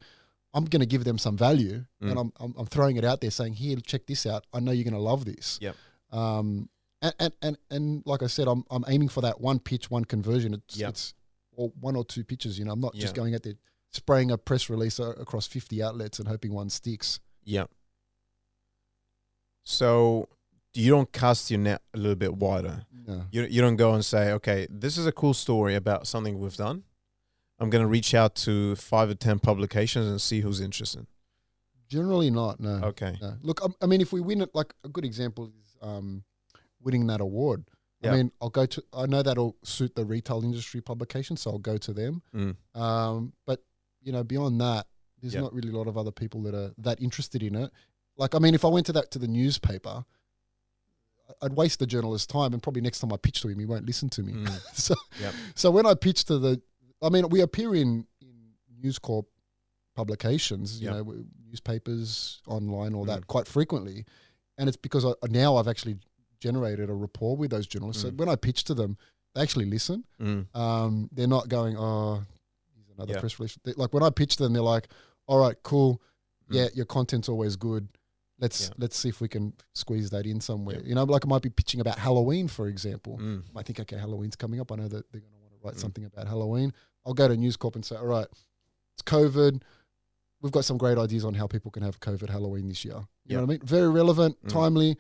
[0.54, 2.10] I'm going to give them some value, Mm.
[2.12, 4.46] and I'm, I'm I'm throwing it out there, saying, "Here, check this out.
[4.54, 5.76] I know you're going to love this." Yep.
[6.12, 6.70] Um,
[7.02, 10.06] and, and and and like I said, I'm I'm aiming for that one pitch, one
[10.06, 10.54] conversion.
[10.54, 10.90] It's Yep.
[10.92, 11.14] it's
[11.58, 12.58] or one or two pitches.
[12.58, 13.56] You know, I'm not just going out there
[13.92, 17.20] spraying a press release across 50 outlets and hoping one sticks.
[17.44, 17.66] Yeah.
[19.66, 20.30] So
[20.74, 22.86] you don't cast your net a little bit wider.
[23.08, 23.26] No.
[23.32, 26.56] You you don't go and say, okay, this is a cool story about something we've
[26.56, 26.84] done,
[27.60, 31.08] I'm going to reach out to five or 10 publications and see who's interested.
[31.88, 32.60] Generally, not.
[32.60, 32.82] No.
[32.84, 33.16] Okay.
[33.22, 33.36] no.
[33.42, 36.24] Look, I, I mean, if we win it, like a good example is um,
[36.82, 37.66] winning that award.
[38.02, 38.12] Yeah.
[38.12, 38.84] I mean, I'll go to.
[38.94, 42.22] I know that'll suit the retail industry publication, so I'll go to them.
[42.36, 42.56] Mm.
[42.80, 43.64] Um, but
[44.02, 44.88] you know, beyond that,
[45.22, 45.42] there's Yeah.
[45.42, 47.72] not really a lot of other people that are that interested in it.
[48.18, 50.06] Like, I mean, if I went to that to the newspaper,
[51.42, 53.86] I'd waste the journalist's time, and probably next time I pitch to him, he won't
[53.86, 54.34] listen to me.
[54.34, 54.62] Mm.
[54.74, 55.34] so, Yep.
[55.56, 56.62] so when I pitch to the,
[57.02, 59.26] I mean, we appear in in News Corp
[59.96, 61.06] publications, you Yep.
[61.06, 63.28] know, newspapers, online, all that, Mm.
[63.28, 64.06] quite frequently,
[64.58, 65.98] and it's because I, now I've actually
[66.40, 68.02] generated a rapport with those journalists.
[68.04, 68.18] So Mm.
[68.18, 68.98] when I pitch to them,
[69.34, 70.04] they actually listen.
[70.20, 70.56] Mm.
[70.56, 72.24] Um, they're not going, oh,
[72.76, 73.20] here's another Yeah.
[73.20, 73.58] press release.
[73.64, 74.90] They, like when I pitch to them, they're like,
[75.28, 76.02] all right, cool.
[76.50, 76.56] Mm.
[76.56, 77.88] Yeah, your content's always good.
[78.40, 78.74] Let's Yeah.
[78.78, 80.80] let's see if we can squeeze that in somewhere.
[80.82, 80.88] Yeah.
[80.90, 83.18] You know, like I might be pitching about Halloween, for example.
[83.18, 83.44] Mm.
[83.56, 84.72] I think, okay, Halloween's coming up.
[84.72, 85.80] I know that they're going to want to write Mm.
[85.80, 86.74] something about Halloween.
[87.06, 88.28] I'll go to News Corp and say, all right,
[88.94, 89.62] it's COVID.
[90.42, 92.96] We've got some great ideas on how people can have COVID Halloween this year.
[92.96, 93.36] You Yeah.
[93.38, 93.66] know what I mean?
[93.66, 94.50] Very relevant, Mm.
[94.50, 94.98] timely,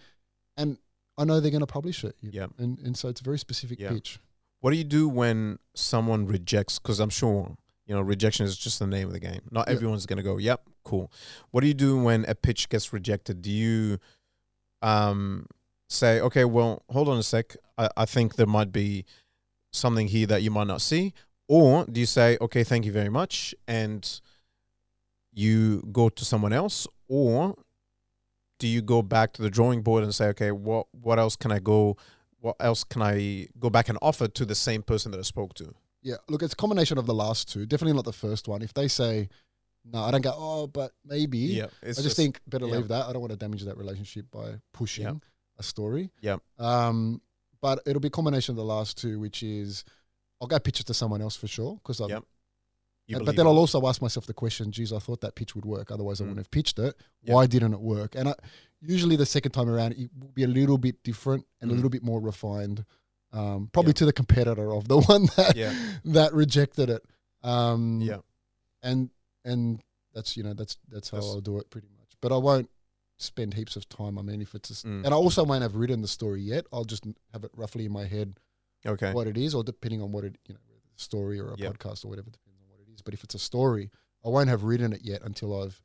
[0.58, 0.78] and
[1.18, 2.16] I know they're going to publish it.
[2.22, 2.48] Yeah.
[2.58, 4.20] And and so it's a very specific pitch.
[4.62, 6.80] What do you do when someone rejects?
[6.80, 9.42] Because I'm sure you know rejection is just the name of the game.
[9.52, 11.12] Not everyone's gonna go, "Yep, cool."
[11.52, 13.42] What do you do when a pitch gets rejected?
[13.42, 14.00] Do you
[14.82, 15.48] um,
[15.90, 17.58] say, "Okay, well, hold on a sec.
[17.78, 19.06] I, I think there might be
[19.74, 21.14] something here that you might not see,"
[21.48, 24.22] or do you say, "Okay, thank you very much," and
[25.34, 27.56] you go to someone else, or
[28.60, 31.52] do you go back to the drawing board and say, "Okay, what what else can
[31.52, 31.98] I go?"
[32.40, 35.56] What else can I go back and offer to the same person that I spoke
[35.56, 35.74] to?
[36.04, 37.66] Yeah, look, it's a combination of the last two.
[37.66, 38.62] Definitely not the first one.
[38.62, 39.30] If they say
[39.92, 40.34] no, I don't go.
[40.36, 41.38] Oh, but maybe.
[41.40, 42.74] Yeah, I it's just, think better yeah.
[42.78, 43.06] leave that.
[43.06, 45.14] I don't want to damage that relationship by pushing Yeah.
[45.60, 46.12] a story.
[46.22, 46.38] Yeah.
[46.60, 47.22] Um,
[47.62, 49.84] but it'll be a combination of the last two, which is
[50.42, 52.10] I'll go pitch it to someone else for sure because I'm.
[52.10, 52.24] Yep.
[53.08, 53.50] You but then it.
[53.50, 55.92] I'll also ask myself the question: Geez, I thought that pitch would work.
[55.92, 56.28] Otherwise, I Mm.
[56.30, 56.96] wouldn't have pitched it.
[57.22, 57.36] Yeah.
[57.36, 58.16] Why didn't it work?
[58.16, 58.34] And I,
[58.82, 61.78] usually the second time around, it will be a little bit different and a Mm.
[61.78, 62.84] little bit more refined.
[63.32, 63.94] Um, probably Yeah.
[63.96, 65.76] to the competitor of the one that Yeah.
[66.06, 67.04] that rejected it.
[67.44, 68.20] Um, yeah,
[68.82, 69.12] and
[69.46, 69.82] and
[70.14, 72.18] that's you know that's that's how That's- I'll do it pretty much.
[72.22, 72.70] But I won't
[73.18, 74.18] spend heaps of time.
[74.20, 75.06] I mean, if it's a, Mm.
[75.06, 76.66] and I also won't have written the story yet.
[76.74, 78.38] I'll just have it roughly in my head
[78.86, 81.56] okay, what it is, or depending on what it you know, a story or a
[81.58, 81.70] Yeah.
[81.72, 83.02] podcast or whatever, depends on what it is.
[83.02, 83.90] But if it's a story,
[84.26, 85.82] I won't have written it yet until I've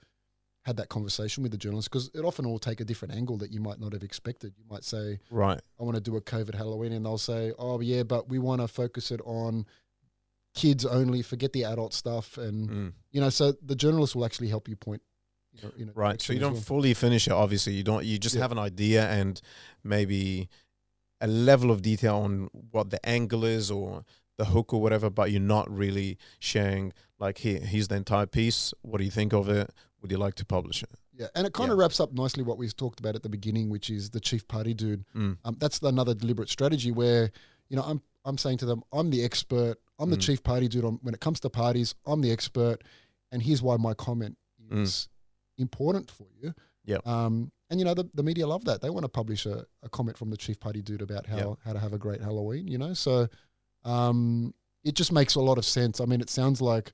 [0.64, 3.50] had that conversation with the journalist because it often will take a different angle that
[3.50, 4.52] you might not have expected.
[4.58, 7.80] You might say, right, I want to do a COVID Halloween, and they'll say, "Oh
[7.80, 9.66] yeah, but we want to focus it on
[10.54, 11.22] kids only.
[11.22, 12.92] Forget the adult stuff." And Mm.
[13.12, 15.02] you know, so the journalist will actually help you point.
[15.76, 16.20] You know, right.
[16.22, 16.62] So you don't well.
[16.62, 17.32] fully finish it.
[17.32, 18.04] Obviously, you don't.
[18.06, 18.42] You just Yeah.
[18.42, 19.40] have an idea and
[19.82, 20.48] maybe
[21.20, 24.04] a level of detail on what the angle is or
[24.38, 26.92] the hook or whatever, but you're not really sharing.
[27.18, 28.72] Like, here, here's the entire piece.
[28.80, 29.70] What do you think of it?
[30.00, 30.88] Would you like to publish it?
[31.12, 33.68] Yeah, and it kind of wraps up nicely what we've talked about at the beginning,
[33.68, 35.04] which is the chief party dude.
[35.14, 35.36] Mm.
[35.44, 37.30] Um, that's another deliberate strategy where,
[37.68, 39.76] you know, I'm I'm saying to them, I'm the expert.
[40.00, 40.22] I'm the Mm.
[40.22, 40.84] chief party dude.
[40.84, 42.82] On, when it comes to parties, I'm the expert,
[43.30, 44.36] and here's why my comment
[44.70, 44.82] Mm.
[44.82, 45.08] is
[45.58, 46.54] important for you.
[46.86, 47.06] Yep.
[47.06, 48.80] Um, and you know, the, the media love that.
[48.80, 51.58] They want to publish a, a comment from the chief party dude about how Yep.
[51.64, 52.66] how to have a great Halloween.
[52.66, 53.28] You know, so
[53.84, 56.00] um, it just makes a lot of sense.
[56.00, 56.92] I mean, it sounds like.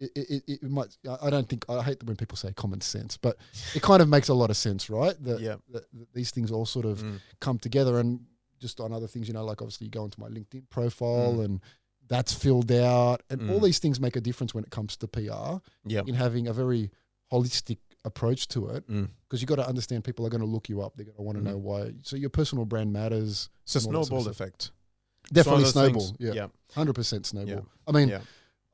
[0.00, 0.96] It, it, it, might.
[1.08, 1.64] I- I don't think.
[1.68, 3.36] I hate when people say common sense, but
[3.74, 5.14] it kind of makes a lot of sense, right?
[5.22, 5.56] That, Yeah.
[5.70, 7.20] that, that these things all sort of Mm.
[7.40, 8.26] come together and
[8.58, 11.44] just on other things, you know, like obviously you go into my LinkedIn profile Mm.
[11.44, 11.60] and
[12.08, 13.64] that's filled out and all Mm.
[13.64, 16.02] these things make a difference when it comes to PR Yeah.
[16.06, 16.90] in having a very
[17.32, 19.08] holistic approach to it Mm.
[19.22, 20.94] because you got to understand people are going to look you up.
[20.96, 21.46] They're going to want to Mhm.
[21.46, 21.94] know why.
[22.02, 23.48] So your personal brand matters.
[23.62, 24.62] It's a and all that sort of snowball effect.
[24.64, 26.06] It's one of Definitely snowball.
[26.08, 26.32] things- Yeah.
[26.34, 26.48] Yeah.
[26.74, 27.54] 100% snowball.
[27.54, 27.60] Yeah.
[27.86, 28.20] I mean, yeah.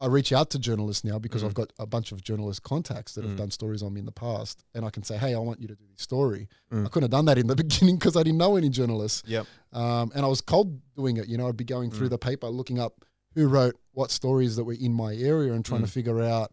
[0.03, 1.47] I reach out to journalists now because Mm.
[1.47, 3.37] I've got a bunch of journalist contacts that have Mm.
[3.37, 5.69] done stories on me in the past, and I can say, "Hey, I want you
[5.69, 6.87] to do this story." Mm.
[6.87, 9.47] I couldn't have done that in the beginning because I didn't know any journalists, Yep.
[9.73, 11.29] um, and I was cold doing it.
[11.29, 12.11] You know, I'd be going through Mm.
[12.11, 13.05] the paper, looking up
[13.35, 15.91] who wrote what stories that were in my area, and trying to Mm.
[15.93, 16.53] figure out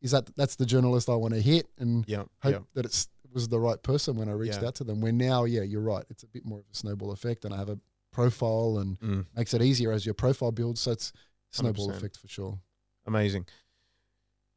[0.00, 2.24] is that that's the journalist I want to hit, and Yeah.
[2.42, 2.58] hope Yeah.
[2.74, 4.68] that it's it was the right person when I reached Yeah.
[4.68, 5.00] out to them.
[5.00, 7.58] Where now, yeah, you're right, it's a bit more of a snowball effect, and I
[7.58, 7.78] have a
[8.10, 9.26] profile and Mm.
[9.36, 10.80] makes it easier as your profile builds.
[10.80, 11.12] So it's
[11.50, 11.96] snowball 100%.
[11.98, 12.58] effect for sure.
[13.06, 13.46] Amazing.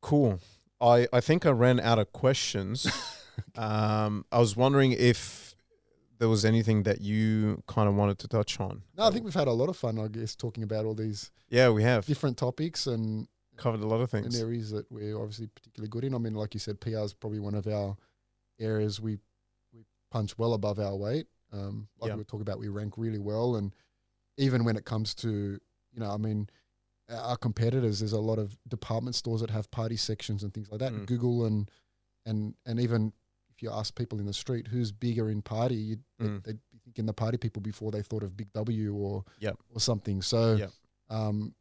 [0.02, 0.40] Cool.
[0.82, 2.88] I, I think I ran out of questions.
[3.56, 5.53] um, I was wondering if
[6.20, 8.84] there was anything that you kind of wanted to touch on.
[8.98, 11.32] No, I think we've had a lot of fun, I guess, talking about all these
[11.50, 15.16] yeah, we have different topics and, covered a lot of things and areas that we're
[15.16, 16.16] obviously particularly good in.
[16.16, 17.96] I mean, like you said, PR is probably one of our
[18.60, 19.20] areas we
[19.72, 21.28] we punch well above our weight.
[21.52, 22.16] Um, like Yeah.
[22.16, 23.76] we talking about, we rank really well, and
[24.38, 26.50] even when it comes to, you know, I mean,
[27.10, 30.80] our competitors, there's a lot of department stores that have party sections and things like
[30.80, 30.92] that.
[30.94, 31.06] Mm.
[31.06, 31.70] Google and
[32.26, 33.14] and and even
[33.56, 36.44] if you ask people in the street who's bigger in party, you'd, they'd, Mm.
[36.44, 39.58] they'd be thinking the party people before they thought of Big W or Yep.
[39.74, 40.22] or something.
[40.22, 40.72] So Yep.
[41.10, 41.54] um,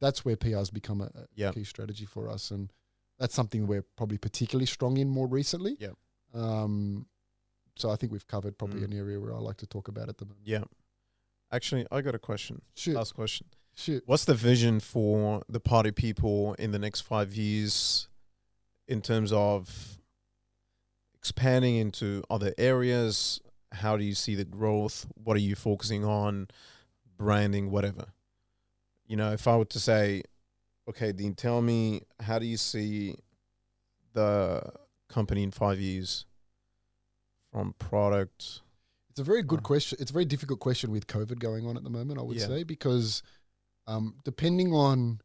[0.00, 1.54] that's where PR's become a, a Yep.
[1.54, 2.72] key strategy for us, and
[3.18, 5.76] that's something we're probably particularly strong in more recently.
[5.80, 5.96] Yep.
[6.32, 7.06] Um,
[7.76, 8.84] so I think we've covered probably Mm.
[8.84, 10.46] an area where I like to talk about at the moment.
[10.46, 10.64] Yeah.
[11.52, 12.62] Actually, I got a question.
[12.74, 13.46] Shoot, Last question.
[13.74, 14.02] shoot.
[14.06, 18.08] What's the vision for the party people in the next five years
[18.88, 19.98] in terms of
[21.28, 23.40] expanding into other areas?
[23.72, 25.06] How do you see the growth?
[25.14, 26.48] What are you focusing on?
[27.16, 28.08] Branding, whatever.
[29.06, 30.22] You know, if I were to say,
[30.86, 33.16] okay, Dean, tell me, how do you see
[34.12, 34.70] the
[35.08, 36.26] company in five years
[37.50, 38.60] from product?
[39.08, 39.96] It's a very good question.
[40.02, 42.48] It's a very difficult question with COVID going on at the moment, I would Yeah.
[42.48, 43.22] say, because
[43.86, 45.20] um, depending on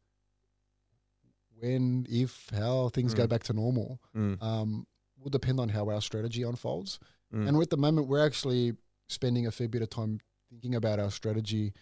[1.58, 3.30] when, if, how things go Mm.
[3.30, 4.88] back to normal, Mm, um,
[5.22, 7.00] will depend on how our strategy unfolds.
[7.34, 8.74] mm, And at the moment, we're actually
[9.08, 11.74] spending a fair bit of time thinking about our strategy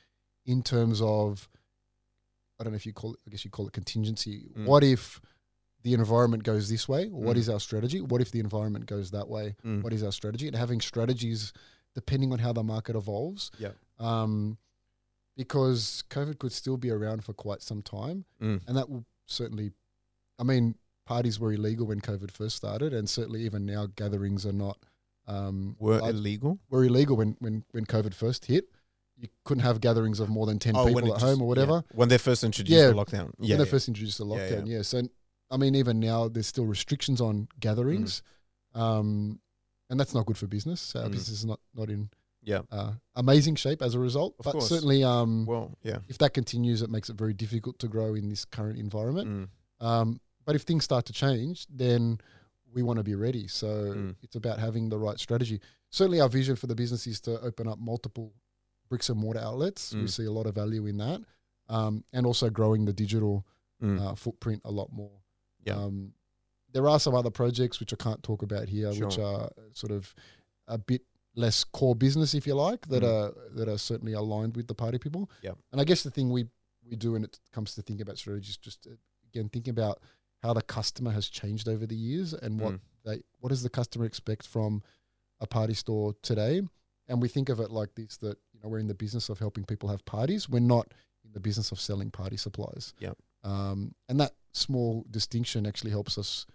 [0.46, 1.48] in terms of,
[2.60, 4.50] I don't know if you call it, I guess you call it contingency.
[4.58, 4.66] Mm.
[4.66, 5.22] What if
[5.84, 7.08] the environment goes this way?
[7.10, 7.40] What Mm.
[7.40, 8.02] is our strategy?
[8.02, 9.56] What if the environment goes that way?
[9.64, 10.48] mm, What is our strategy?
[10.48, 11.54] And having strategies
[11.96, 13.52] depending on how the market evolves.
[13.60, 13.72] Yeah.
[14.00, 14.58] Um,
[15.36, 19.72] because COVID could still be around for quite some time mm, and that will certainly
[20.40, 20.76] i mean
[21.08, 24.78] parties were illegal when covid first started and certainly even now gatherings are not
[25.28, 26.60] um were illegal?
[26.70, 28.66] were illegal when when when covid first hit
[29.20, 31.76] you couldn't have gatherings of more than 10 Oh, people at just- home or whatever
[31.90, 31.96] yeah.
[32.00, 32.88] When they first introduced Yeah.
[32.88, 33.32] the lockdown.
[33.40, 33.56] Yeah.
[33.56, 34.78] when they first introduced the lockdown yeah.
[34.78, 35.02] yeah, so
[35.50, 38.22] i mean even now there's still restrictions on gatherings
[38.76, 38.80] Mm.
[38.82, 39.40] um
[39.90, 41.12] and that's not good for business our Mm.
[41.12, 42.10] business is not not in
[42.44, 42.62] Yeah.
[42.72, 44.70] uh, amazing shape as a result Of but course.
[44.70, 46.00] certainly um Well, yeah.
[46.08, 49.48] if that continues it makes it very difficult to grow in this current environment Mm,
[49.90, 52.20] Um, but if things start to change, then
[52.74, 53.48] we want to be ready.
[53.48, 54.16] So Mm.
[54.24, 55.60] it's about having the right strategy.
[55.90, 58.34] Certainly, our vision for the business is to open up multiple
[58.90, 59.94] bricks and mortar outlets.
[59.94, 60.10] We Mm.
[60.10, 61.22] see a lot of value in that,
[61.70, 63.46] um, and also growing the digital
[63.80, 65.22] mm, uh, footprint a lot more.
[65.64, 65.76] Yeah.
[65.76, 66.14] Um,
[66.72, 70.16] there are some other projects which I can't talk about here, which are sort of
[70.68, 71.04] a bit
[71.36, 73.08] less core business, if you like, that Mm.
[73.14, 75.30] are that are certainly aligned with the party people.
[75.44, 75.54] Yeah.
[75.72, 76.50] And I guess the thing we
[76.90, 78.92] we do when it comes to thinking about strategy is just uh,
[79.30, 80.02] again thinking about
[80.48, 83.70] how the customer has changed over the years and what mm, they what does the
[83.70, 84.82] customer expect from
[85.42, 86.62] a party store today
[87.10, 89.40] and we think of it like this that you know we're in the business of
[89.40, 90.94] helping people have parties we're not
[91.26, 93.18] in the business of selling party supplies Yep.
[93.44, 96.46] um, and that small distinction actually helps us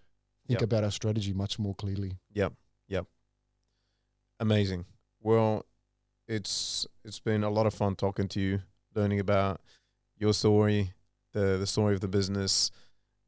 [0.47, 0.63] think Yep.
[0.69, 2.55] about our strategy much more clearly Yep.
[2.89, 3.07] Yep.
[4.41, 4.87] Amazing.
[5.21, 5.67] Well,
[6.27, 8.63] it's it's been a lot of fun talking to you,
[8.95, 9.61] learning about
[10.17, 10.93] your story,
[11.33, 12.71] the the story of the business.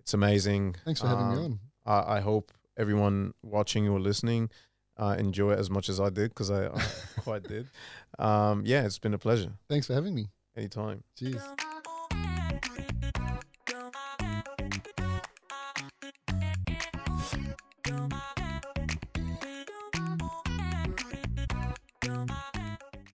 [0.05, 0.77] It's amazing.
[0.85, 4.51] thanks for having me Um, on I, I hope everyone watching or listening
[4.99, 6.83] uh, enjoy it as much as I did because I, I
[7.21, 7.69] quite did.
[8.19, 9.53] Um, yeah, it's been a pleasure.
[9.69, 11.03] thanks for having me Anytime.
[11.19, 11.59] cheers Don't